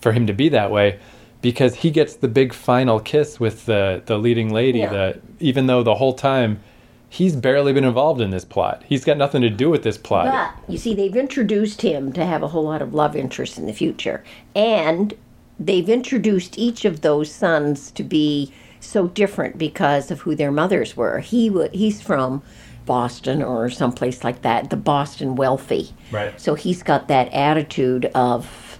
[0.00, 1.00] for him to be that way
[1.40, 4.90] because he gets the big final kiss with the the leading lady Yeah.
[4.92, 6.60] that even though the whole time
[7.08, 8.82] he's barely been involved in this plot.
[8.86, 10.26] He's got nothing to do with this plot.
[10.26, 13.66] But you see, they've introduced him to have a whole lot of love interest in
[13.66, 14.22] the future,
[14.54, 15.14] and
[15.58, 20.96] they've introduced each of those sons to be so different because of who their mothers
[20.96, 21.18] were.
[21.20, 22.42] He wa he's from
[22.86, 25.90] Boston or someplace like that, the Boston wealthy.
[26.10, 26.38] Right.
[26.40, 28.78] So he's got that attitude of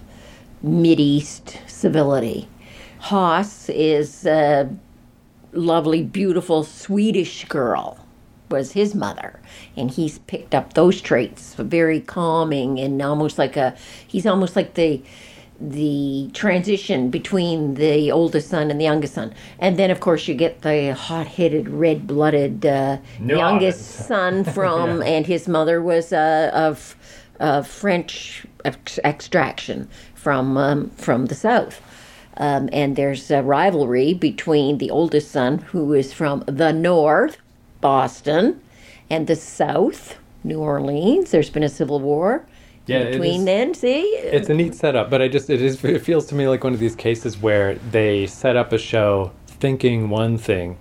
[0.61, 2.47] mid East civility.
[2.99, 4.69] Hoss is a
[5.53, 7.97] lovely, beautiful Swedish girl
[8.49, 9.39] was his mother
[9.75, 13.75] and he's picked up those traits very calming and almost like a
[14.07, 15.01] he's almost like the
[15.61, 19.33] the transition between the oldest son and the youngest son.
[19.59, 23.35] And then of course you get the hot-headed red-blooded uh, No.
[23.37, 26.95] youngest son from and his mother was uh, of
[27.41, 31.81] uh, french ex- extraction from um, from the south.
[32.37, 37.35] Um, and there's a rivalry between the oldest son, who is from the north,
[37.81, 38.59] Boston,
[39.09, 41.31] and the South, New Orleans.
[41.31, 42.45] There's been a civil war
[42.85, 43.73] Yeah, between is- then.
[43.73, 46.63] See, It's a neat setup, but I just it is it feels to me like
[46.63, 50.77] one of these cases where they set up a show thinking one thing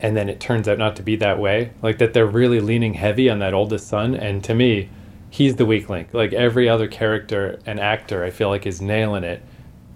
[0.00, 1.70] and then it turns out not to be that way.
[1.80, 4.88] Like that they're really leaning heavy on that oldest son and to me
[5.30, 6.08] he's the weak link.
[6.12, 9.42] Like every other character and actor I feel like is nailing it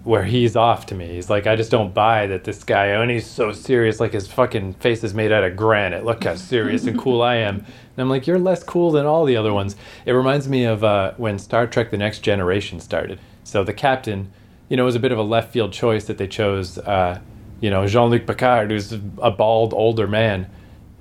[0.07, 1.09] where he's off to me.
[1.09, 4.29] He's like I just don't buy that this guy and he's so serious like his
[4.29, 6.05] fucking face is made out of granite.
[6.05, 7.57] Look how serious and cool I am.
[7.57, 7.67] And
[7.99, 9.75] I'm like, you're less cool than all the other ones.
[10.05, 13.19] It reminds me of uh, when Star Trek The Next Generation started.
[13.43, 14.31] So the captain,
[14.69, 17.19] you know, was a bit of a left field choice that they chose, uh,
[17.61, 20.49] you know, Jean Luc Picard, who's a bald, older man,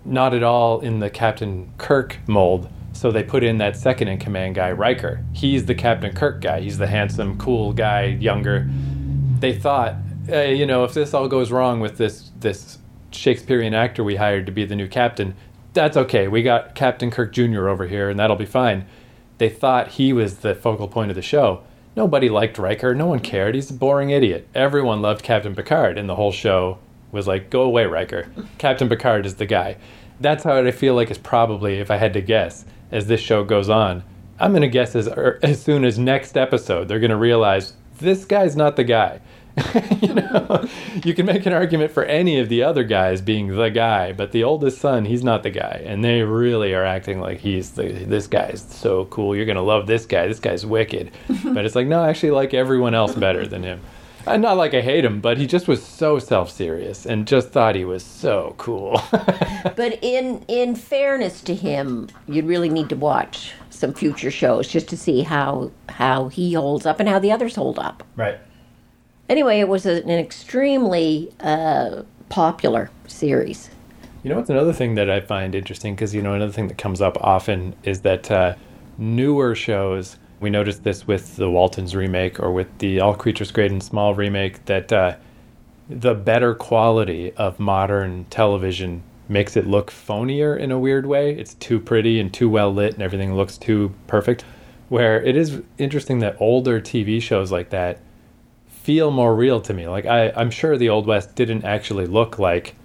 [0.04, 2.70] not at all in the Captain Kirk mold.
[2.94, 5.24] So they put in that second in command guy, Riker.
[5.34, 6.62] He's the Captain Kirk guy.
[6.62, 8.68] He's the handsome, cool guy, younger.
[9.46, 12.80] They thought, uh, you know, if this all goes wrong with this this
[13.12, 15.36] Shakespearean actor we hired to be the new captain,
[15.72, 16.28] that's okay.
[16.28, 17.70] We got Captain Kirk Jr.
[17.70, 18.88] over here, and that'll be fine.
[19.38, 21.62] They thought he was the focal point of the show.
[21.96, 22.96] Nobody liked Riker.
[22.96, 23.54] No one cared.
[23.54, 24.48] He's a boring idiot.
[24.56, 26.80] Everyone loved Captain Picard, and the whole show
[27.12, 28.26] was like, "Go away, Riker.
[28.58, 29.78] Captain Picard is the guy."
[30.20, 33.44] That's how I feel like is probably, if I had to guess, as this show
[33.44, 34.04] goes on.
[34.40, 38.56] I'm gonna guess as er, as soon as next episode they're gonna realize this guy's
[38.56, 39.22] not the guy.
[40.02, 40.68] you know,
[41.04, 44.32] you can make an argument for any of the other guys being the guy, but
[44.32, 47.84] the oldest son, he's not the guy, and they really are acting like he's the.
[47.84, 49.36] This guy's so cool.
[49.36, 50.28] You're gonna love this guy.
[50.28, 51.12] This guy's wicked,
[51.46, 53.82] but it's like no, I actually like everyone else better than him.
[54.28, 57.50] And not like I hate him, but he just was so self serious and just
[57.50, 59.02] thought he was so cool.
[59.76, 64.88] But in in fairness to him, you'd really need to watch some future shows just
[64.90, 68.04] to see how how he holds up and how the others hold up.
[68.16, 68.38] right.
[69.28, 73.70] Anyway, it was an extremely uh, popular series.
[74.24, 75.96] You know what's another thing that I find interesting?
[75.96, 78.56] Because, you know, another thing that comes up often is that uh,
[78.98, 83.72] newer shows, we noticed this with the Waltons remake or with the All Creatures Great
[83.72, 85.16] and Small remake, that uh,
[85.90, 91.36] the better quality of modern television makes it look phonier in a weird way.
[91.36, 94.44] It's too pretty and too well lit and everything looks too perfect.
[94.90, 98.00] Where it is interesting that older TV shows like that
[98.86, 99.88] feel more real to me.
[99.88, 102.76] Like I, I'm sure the Old West didn't actually look like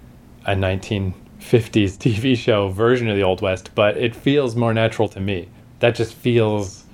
[0.47, 5.19] a 1950s TV show version of the Old West, but it feels more natural to
[5.19, 5.47] me.
[5.77, 6.85] That just feels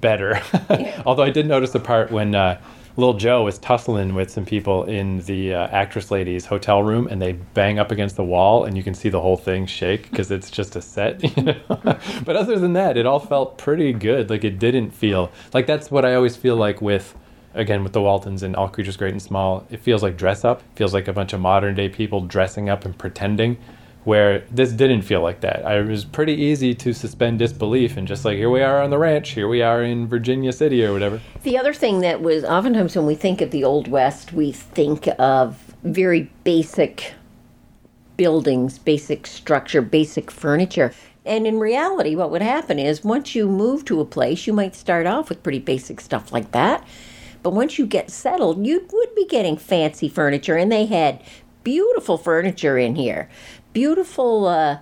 [0.00, 0.40] better.
[1.04, 2.60] Although I did notice the part when uh,
[2.96, 7.20] Lil Joe was tussling with some people in the uh, actress lady's hotel room, and
[7.20, 10.30] they bang up against the wall, and you can see the whole thing shake because
[10.30, 11.24] it's just a set.
[11.36, 11.98] You know?
[12.24, 14.30] but other than that, it all felt pretty good.
[14.30, 17.16] Like it didn't feel like that's what I always feel like with
[17.56, 20.60] again with the Waltons and All Creatures Great and Small, it feels like dress up.
[20.60, 23.58] It feels like a bunch of modern day people dressing up and pretending.
[24.04, 25.66] Where this didn't feel like that.
[25.66, 28.90] I it was pretty easy to suspend disbelief and just like here we are on
[28.90, 31.20] the ranch, here we are in Virginia City or whatever.
[31.42, 35.08] The other thing that was oftentimes when we think of the Old West, we think
[35.18, 37.14] of very basic
[38.16, 40.92] buildings, basic structure, basic furniture.
[41.24, 44.76] And in reality, what would happen is once you move to a place, you might
[44.76, 46.86] start off with pretty basic stuff like that.
[47.46, 50.56] But once you get settled, you would be getting fancy furniture.
[50.56, 51.22] And they had
[51.62, 53.30] beautiful furniture in here.
[53.72, 54.78] Beautiful, uh,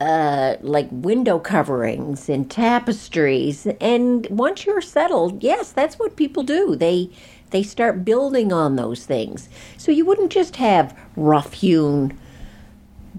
[0.00, 3.66] uh, like window coverings and tapestries.
[3.80, 6.76] And once you're settled, yes, that's what people do.
[6.76, 7.10] They
[7.50, 9.48] they start building on those things.
[9.76, 12.16] So you wouldn't just have rough hewn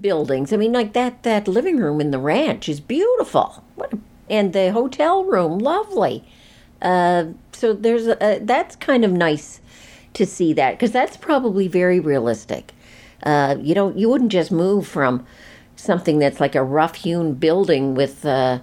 [0.00, 0.54] buildings.
[0.54, 3.98] I mean, like that that living room in the ranch is beautiful, what a,
[4.30, 6.24] and the hotel room, lovely.
[6.80, 9.60] Uh, so there's a, that's kind of nice
[10.14, 12.72] to see that because that's probably very realistic.
[13.22, 15.26] Uh, you don't you wouldn't just move from
[15.74, 18.58] something that's like a rough hewn building with uh,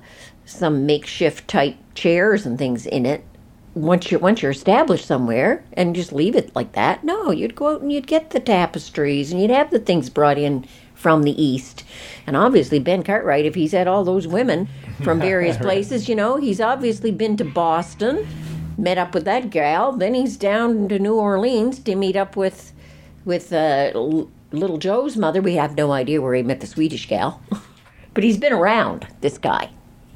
[0.45, 3.23] some makeshift type chairs and things in it
[3.75, 7.04] once you're once you're established somewhere and just leave it like that.
[7.04, 10.37] No, you'd go out and you'd get the tapestries and you'd have the things brought
[10.37, 11.83] in from the east.
[12.25, 14.69] And obviously Ben Cartwright, if he's had all those women
[15.02, 18.27] from various places, you know, he's obviously been to Boston,
[18.78, 22.74] met up with that gal, then he's down to New Orleans to meet up with
[23.26, 23.92] with uh,
[24.52, 25.42] little Joe's mother.
[25.42, 27.42] We have no idea where he met the Swedish gal.
[28.13, 29.69] but he's been around, this guy.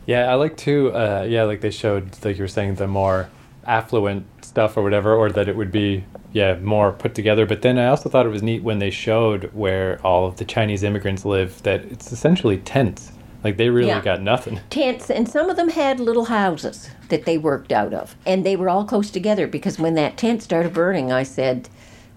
[0.06, 0.92] Yeah, I like to.
[0.94, 3.30] Uh, yeah, like they showed, like you were saying, the more
[3.66, 7.46] affluent stuff or whatever, or that it would be yeah more put together.
[7.46, 10.46] But then I also thought it was neat when they showed where all of the
[10.46, 11.62] Chinese immigrants live.
[11.64, 13.12] That it's essentially tents.
[13.48, 14.02] Like they really Yeah.
[14.02, 14.60] got nothing.
[14.70, 18.58] tents, and some of them had little houses that they worked out of, and they
[18.58, 21.70] were all close together because when that tent started burning, I said,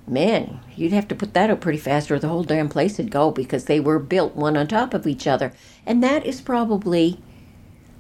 [0.08, 3.12] man, you'd have to put that up pretty fast or the whole damn place would
[3.12, 5.52] go because they were built one on top of each other.
[5.86, 7.20] And that is probably,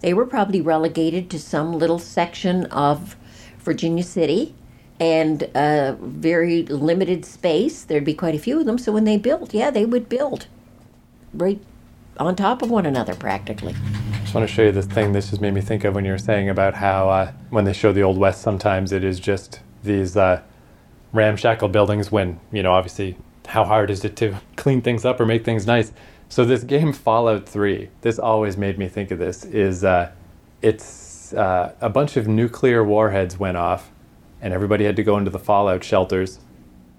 [0.00, 3.14] they were probably relegated to some little section of
[3.60, 4.56] Virginia City
[4.98, 7.84] and a very limited space.
[7.84, 8.76] There'd be quite a few of them.
[8.76, 10.48] So when they built, yeah, they would build
[11.32, 11.60] right
[12.26, 13.74] on top of one another practically.
[14.12, 15.12] I just want to show you this thing.
[15.12, 17.72] This just made me think of when you were saying about how uh, when they
[17.72, 20.42] show the Old West, sometimes it is just these uh,
[21.12, 22.12] ramshackle buildings.
[22.12, 23.16] When you know, obviously,
[23.46, 25.92] how hard is it to clean things up or make things nice?
[26.28, 29.44] So this game Fallout 3, this always made me think of this.
[29.44, 30.12] Is uh,
[30.62, 33.90] it's uh, a bunch of nuclear warheads went off,
[34.40, 36.38] and everybody had to go into the fallout shelters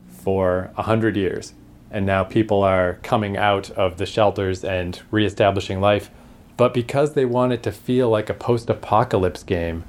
[0.09, 1.53] for a hundred years
[1.91, 6.09] and now people are coming out of the shelters and reestablishing life.
[6.57, 9.83] But because they want it to feel like a post apocalypse game,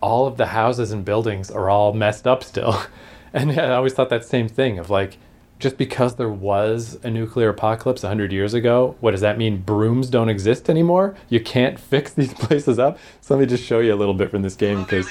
[0.00, 2.82] all of the houses and buildings are all messed up still.
[3.36, 5.18] And I always thought that same thing of like,
[5.58, 9.60] just because there was a nuclear apocalypse 100 years ago, what does that mean?
[9.60, 11.16] Brooms don't exist anymore?
[11.28, 12.96] You can't fix these places up?
[13.20, 15.10] So let me just show you a little bit from this game because.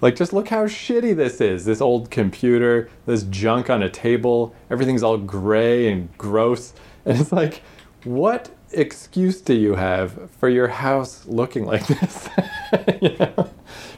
[0.00, 1.64] Like, just look how shitty this is.
[1.64, 6.72] This old computer, this junk on a table, everything's all gray and gross.
[7.04, 7.62] And it's like,
[8.04, 12.28] what excuse do you have for your house looking like this?
[13.02, 13.50] you know?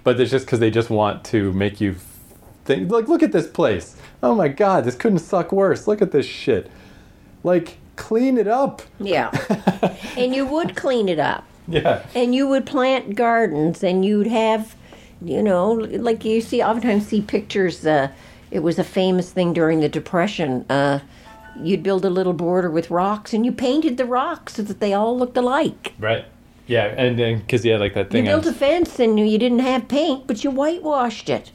[0.03, 1.97] But it's just because they just want to make you
[2.65, 3.97] think, like, look at this place.
[4.23, 5.87] Oh my God, this couldn't suck worse.
[5.87, 6.71] Look at this shit.
[7.45, 8.83] Like, clean it up.
[8.99, 9.31] Yeah.
[10.17, 11.45] and you would clean it up.
[11.69, 12.05] Yeah.
[12.15, 14.75] And you would plant gardens and you'd have
[15.25, 17.87] you know, like you see, oftentimes see pictures.
[17.87, 18.09] Uh,
[18.51, 20.67] it was a famous thing during the Depression.
[20.69, 21.01] Uh,
[21.61, 24.93] you'd build a little border with rocks, and you painted the rocks so that they
[24.93, 25.95] all looked alike.
[25.99, 26.25] Right.
[26.67, 28.25] Yeah, and because yeah, like that thing.
[28.25, 31.51] You built a fence, and you didn't have paint, but you whitewashed it.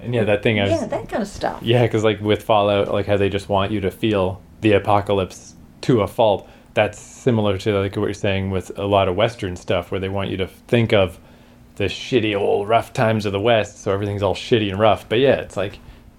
[0.00, 0.60] And yeah, that thing.
[0.60, 1.62] I was, yeah, that kind of stuff.
[1.62, 5.54] Yeah, because like with Fallout, like how they just want you to feel the apocalypse
[5.82, 6.48] to a fault.
[6.74, 10.10] That's similar to like what you're saying with a lot of Western stuff, where they
[10.10, 11.18] want you to think of
[11.76, 15.08] the shitty old rough times of the West, so everything's all shitty and rough.
[15.08, 15.78] But yeah, it's like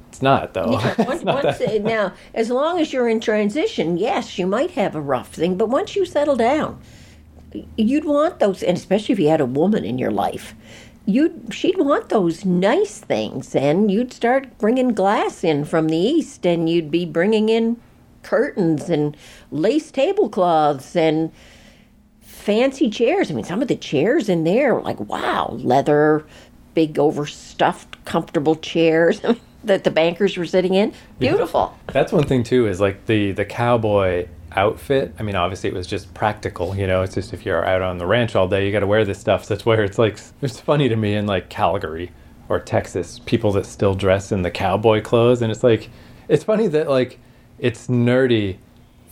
[0.09, 0.79] it's not though.
[0.79, 4.71] Yeah, once, not once, uh, now, as long as you're in transition, yes, you might
[4.71, 6.81] have a rough thing, but once you settle down,
[7.75, 10.55] you'd want those, and especially if you had a woman in your life,
[11.05, 16.45] you'd she'd want those nice things, and you'd start bringing glass in from the east,
[16.45, 17.77] and you'd be bringing in
[18.21, 19.15] curtains and
[19.51, 21.31] lace tablecloths and
[22.37, 23.29] fancy chairs.
[23.29, 26.25] I mean, some of the chairs in there, like wow, leather,
[26.73, 29.21] big overstuffed, comfortable chairs
[29.63, 30.93] that the bankers were sitting in.
[31.19, 31.75] Beautiful.
[31.87, 31.93] Yeah.
[31.93, 32.67] That's one thing too.
[32.67, 35.13] Is like the the cowboy outfit.
[35.19, 36.75] I mean, obviously it was just practical.
[36.75, 38.87] You know, it's just if you're out on the ranch all day, you got to
[38.87, 39.45] wear this stuff.
[39.45, 42.11] So that's where it's like it's funny to me in like Calgary
[42.49, 45.89] or Texas, people that still dress in the cowboy clothes, and it's like
[46.27, 47.19] it's funny that like
[47.59, 48.57] it's nerdy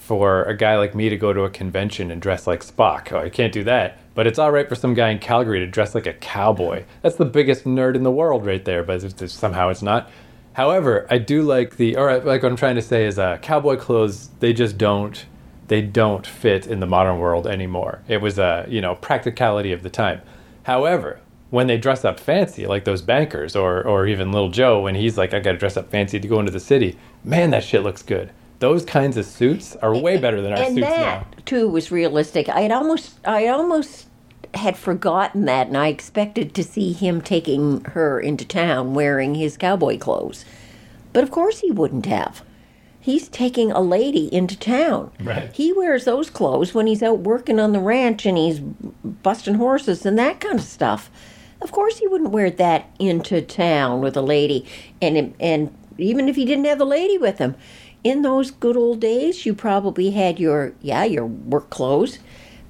[0.06, 3.12] for a guy like me to go to a convention and dress like Spock.
[3.12, 3.98] Oh, I can't do that.
[4.14, 6.86] But it's all right for some guy in Calgary to dress like a cowboy.
[7.02, 10.12] That's the biggest nerd in the world right there, but it's, it's, somehow it's not.
[10.54, 13.78] However, I do like the, or like what I'm trying to say is uh, cowboy
[13.78, 15.26] clothes, they just don't,
[15.70, 18.04] they don't fit in the modern world anymore.
[18.08, 20.22] It was a, you know, practicality of the time.
[20.64, 24.94] However, when they dress up fancy, like those bankers or, or even Little Joe, when
[24.94, 27.82] he's like, I gotta dress up fancy to go into the city, man, that shit
[27.82, 28.30] looks good
[28.66, 31.38] those kinds of suits are way better than our and suits that, now.
[31.46, 32.50] too was realistic.
[32.50, 34.08] I had almost I almost
[34.56, 39.56] had forgotten that and I expected to see him taking her into town wearing his
[39.56, 40.46] cowboy clothes.
[41.14, 42.44] But of course he wouldn't have.
[43.00, 45.12] He's taking a lady into town.
[45.20, 45.54] Right.
[45.54, 50.08] He wears those clothes when he's out working on the ranch and he's busting horses
[50.08, 51.12] and that kind of stuff.
[51.62, 54.66] Of course he wouldn't wear that into town with a lady
[55.04, 57.56] and and even if he didn't have the lady with him
[58.06, 62.20] in those good old days, you probably had your, yeah, your work clothes.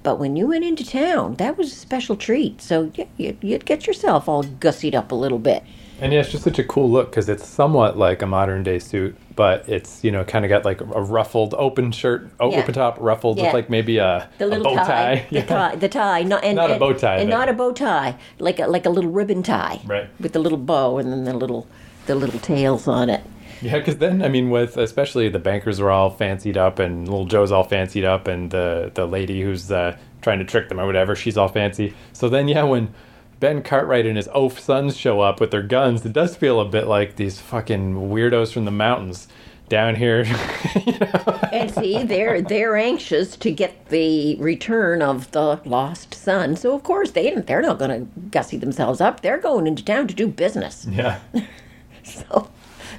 [0.01, 2.61] But when you went into town, that was a special treat.
[2.61, 5.63] So yeah, you'd get yourself all gussied up a little bit.
[5.99, 8.79] And yeah, it's just such a cool look because it's somewhat like a modern day
[8.79, 12.45] suit, but it's you know kind of got like a ruffled open shirt, yeah.
[12.45, 13.45] open top ruffled yeah.
[13.45, 15.27] with like maybe a, the little a bow tie, tie.
[15.29, 15.45] The, yeah.
[15.45, 18.17] tie, the tie, not, and, not a bow tie, and, and not a bow tie,
[18.39, 21.33] like a, like a little ribbon tie, right, with the little bow and then the
[21.33, 21.65] little
[22.07, 23.23] the little tails on it.
[23.65, 27.25] Yeah, because then I mean, with especially the bankers are all fancied up, and little
[27.25, 30.85] Joe's all fancied up, and the the lady who's uh, trying to trick them or
[30.85, 31.95] whatever, she's all fancy.
[32.13, 32.93] So then, yeah, when
[33.39, 36.65] Ben Cartwright and his oaf sons show up with their guns, it does feel a
[36.65, 39.27] bit like these fucking weirdos from the mountains
[39.67, 40.25] down here.
[40.85, 41.39] you know?
[41.51, 46.55] And see, they're they're anxious to get the return of the lost son.
[46.55, 49.21] So of course they they're not going to gussy themselves up.
[49.21, 50.85] They're going into town to do business.
[50.87, 51.19] Yeah.
[52.03, 52.51] so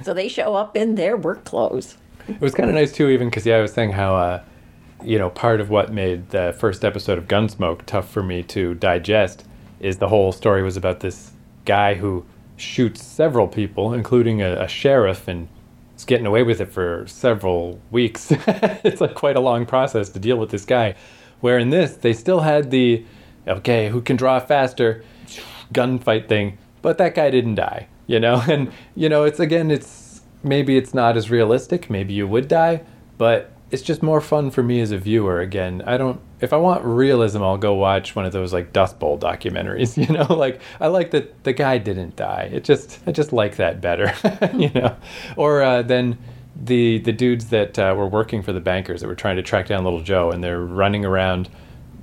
[0.07, 1.97] so they show up in their work clothes.
[2.29, 4.41] It was kind of nice too, even because yeah, I was saying how, uh,
[5.03, 8.73] you know, part of what made the first episode of Gunsmoke tough for me to
[8.75, 9.43] digest
[9.81, 11.31] is the whole story was about this
[11.65, 15.49] guy who shoots several people, including a, a sheriff, and
[15.97, 18.31] is getting away with it for several weeks.
[18.31, 20.95] it's like quite a long process to deal with this guy.
[21.41, 23.05] Where in this, they still had the
[23.45, 25.03] okay, who can draw faster
[25.73, 28.43] gunfight thing, but that guy didn't die, you know?
[28.47, 31.89] And, you know, it's again, it's maybe it's not as realistic.
[31.89, 32.81] Maybe you would die,
[33.17, 35.41] but it's just more fun for me as a viewer.
[35.41, 38.97] Again, I don't, if I want realism, I'll go watch one of those like Dust
[38.97, 40.33] Bowl documentaries, you know?
[40.33, 42.49] Like, I like that the guy didn't die.
[42.51, 44.13] It just, I just like that better,
[44.55, 44.95] you know?
[45.35, 46.17] Or uh, then,
[46.59, 49.67] the the dudes that uh, were working for the bankers that were trying to track
[49.67, 51.49] down little Joe, and they're running around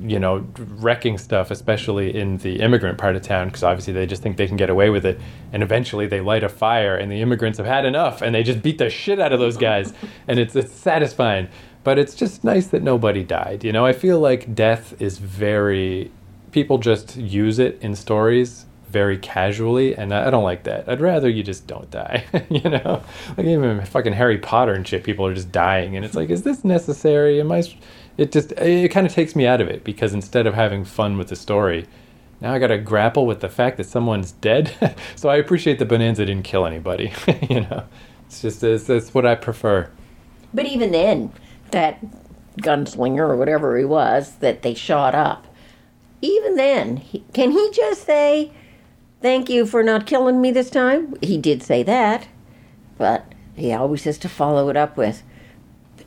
[0.01, 4.23] you know, wrecking stuff, especially in the immigrant part of town, because obviously they just
[4.23, 5.21] think they can get away with it.
[5.53, 8.63] And eventually they light a fire, and the immigrants have had enough, and they just
[8.63, 9.93] beat the shit out of those guys.
[10.29, 11.49] and it's, it's satisfying.
[11.85, 13.63] But it's just nice that nobody died.
[13.63, 16.11] You know, I feel like death is very.
[16.51, 20.89] People just use it in stories very casually, and I don't like that.
[20.89, 23.03] I'd rather you just don't die, you know?
[23.37, 26.45] Like even fucking Harry Potter and shit, people are just dying, and it's like, is
[26.45, 27.41] this necessary?
[27.41, 27.65] Am I
[28.17, 31.19] it just it kind of takes me out of it because instead of having fun
[31.19, 31.87] with the story
[32.41, 34.75] now i got to grapple with the fact that someone's dead.
[35.17, 37.13] So i appreciate the bonanza didn't kill anybody
[37.49, 37.85] you know?
[38.27, 39.91] It's just it's, it's what i prefer.
[40.53, 41.33] But even then
[41.71, 41.99] that
[42.59, 45.47] gunslinger or whatever he was that they shot up
[46.23, 48.53] even then he, can he just say
[49.21, 51.15] thank you for not killing me this time?
[51.21, 52.29] He did say that
[52.99, 55.23] but he always has to follow it up with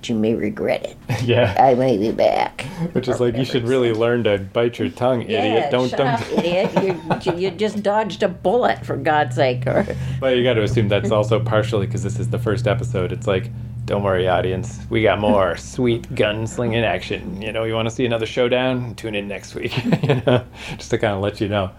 [0.09, 0.97] you may regret it.
[1.27, 1.57] Yeah.
[1.59, 2.61] I may be back.
[2.93, 5.71] Which is like you should really learn to bite your tongue, yeah, idiot.
[5.71, 6.07] Don't shut don't.
[6.07, 7.25] Up, idiot.
[7.25, 9.67] You, you just dodged a bullet for God's sake.
[9.67, 9.85] Or...
[10.21, 13.11] But you got to assume that's also partially because this is the first episode.
[13.11, 13.51] It's like,
[13.85, 14.79] don't worry, audience.
[14.89, 17.41] We got more sweet gunslinging action.
[17.41, 18.95] You know, you want to see another showdown?
[18.95, 19.75] Tune in next week.
[20.03, 20.45] you know,
[20.77, 21.71] just to kind of let you know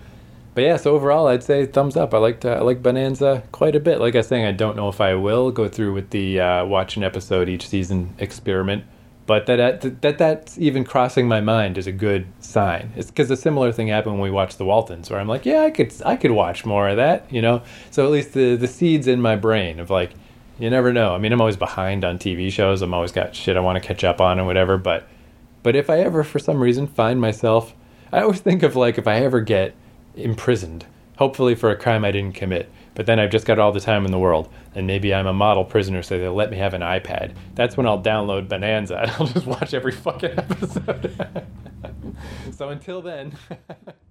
[0.59, 2.13] but yeah, so overall, I'd say thumbs up.
[2.13, 4.01] I liked uh, I like Bonanza quite a bit.
[4.01, 6.65] Like I was saying, I don't know if I will go through with the uh,
[6.65, 8.83] watch an episode each season experiment,
[9.27, 12.93] but that that, that that's even crossing my mind is a good sign.
[12.97, 15.61] It's because a similar thing happened when we watched the Waltons, where I'm like, yeah,
[15.61, 17.63] I could I could watch more of that, you know.
[17.93, 20.11] So at least the the seeds in my brain of like,
[20.59, 21.15] you never know.
[21.15, 22.83] I mean, I'm always behind on TV shows.
[22.83, 24.77] I'm always got shit I want to catch up on and whatever.
[24.77, 25.07] But
[25.63, 27.75] but if I ever for some reason find myself,
[28.13, 29.77] I always think of like if I ever get
[30.19, 32.71] imprisoned, hopefully for a crime I didn't commit.
[32.95, 35.33] But then I've just got all the time in the world, and maybe I'm a
[35.33, 37.33] model prisoner, so they'll let me have an iPad.
[37.55, 41.47] That's when I'll download Bonanza, and I'll just watch every fucking episode.
[42.53, 43.37] so until then.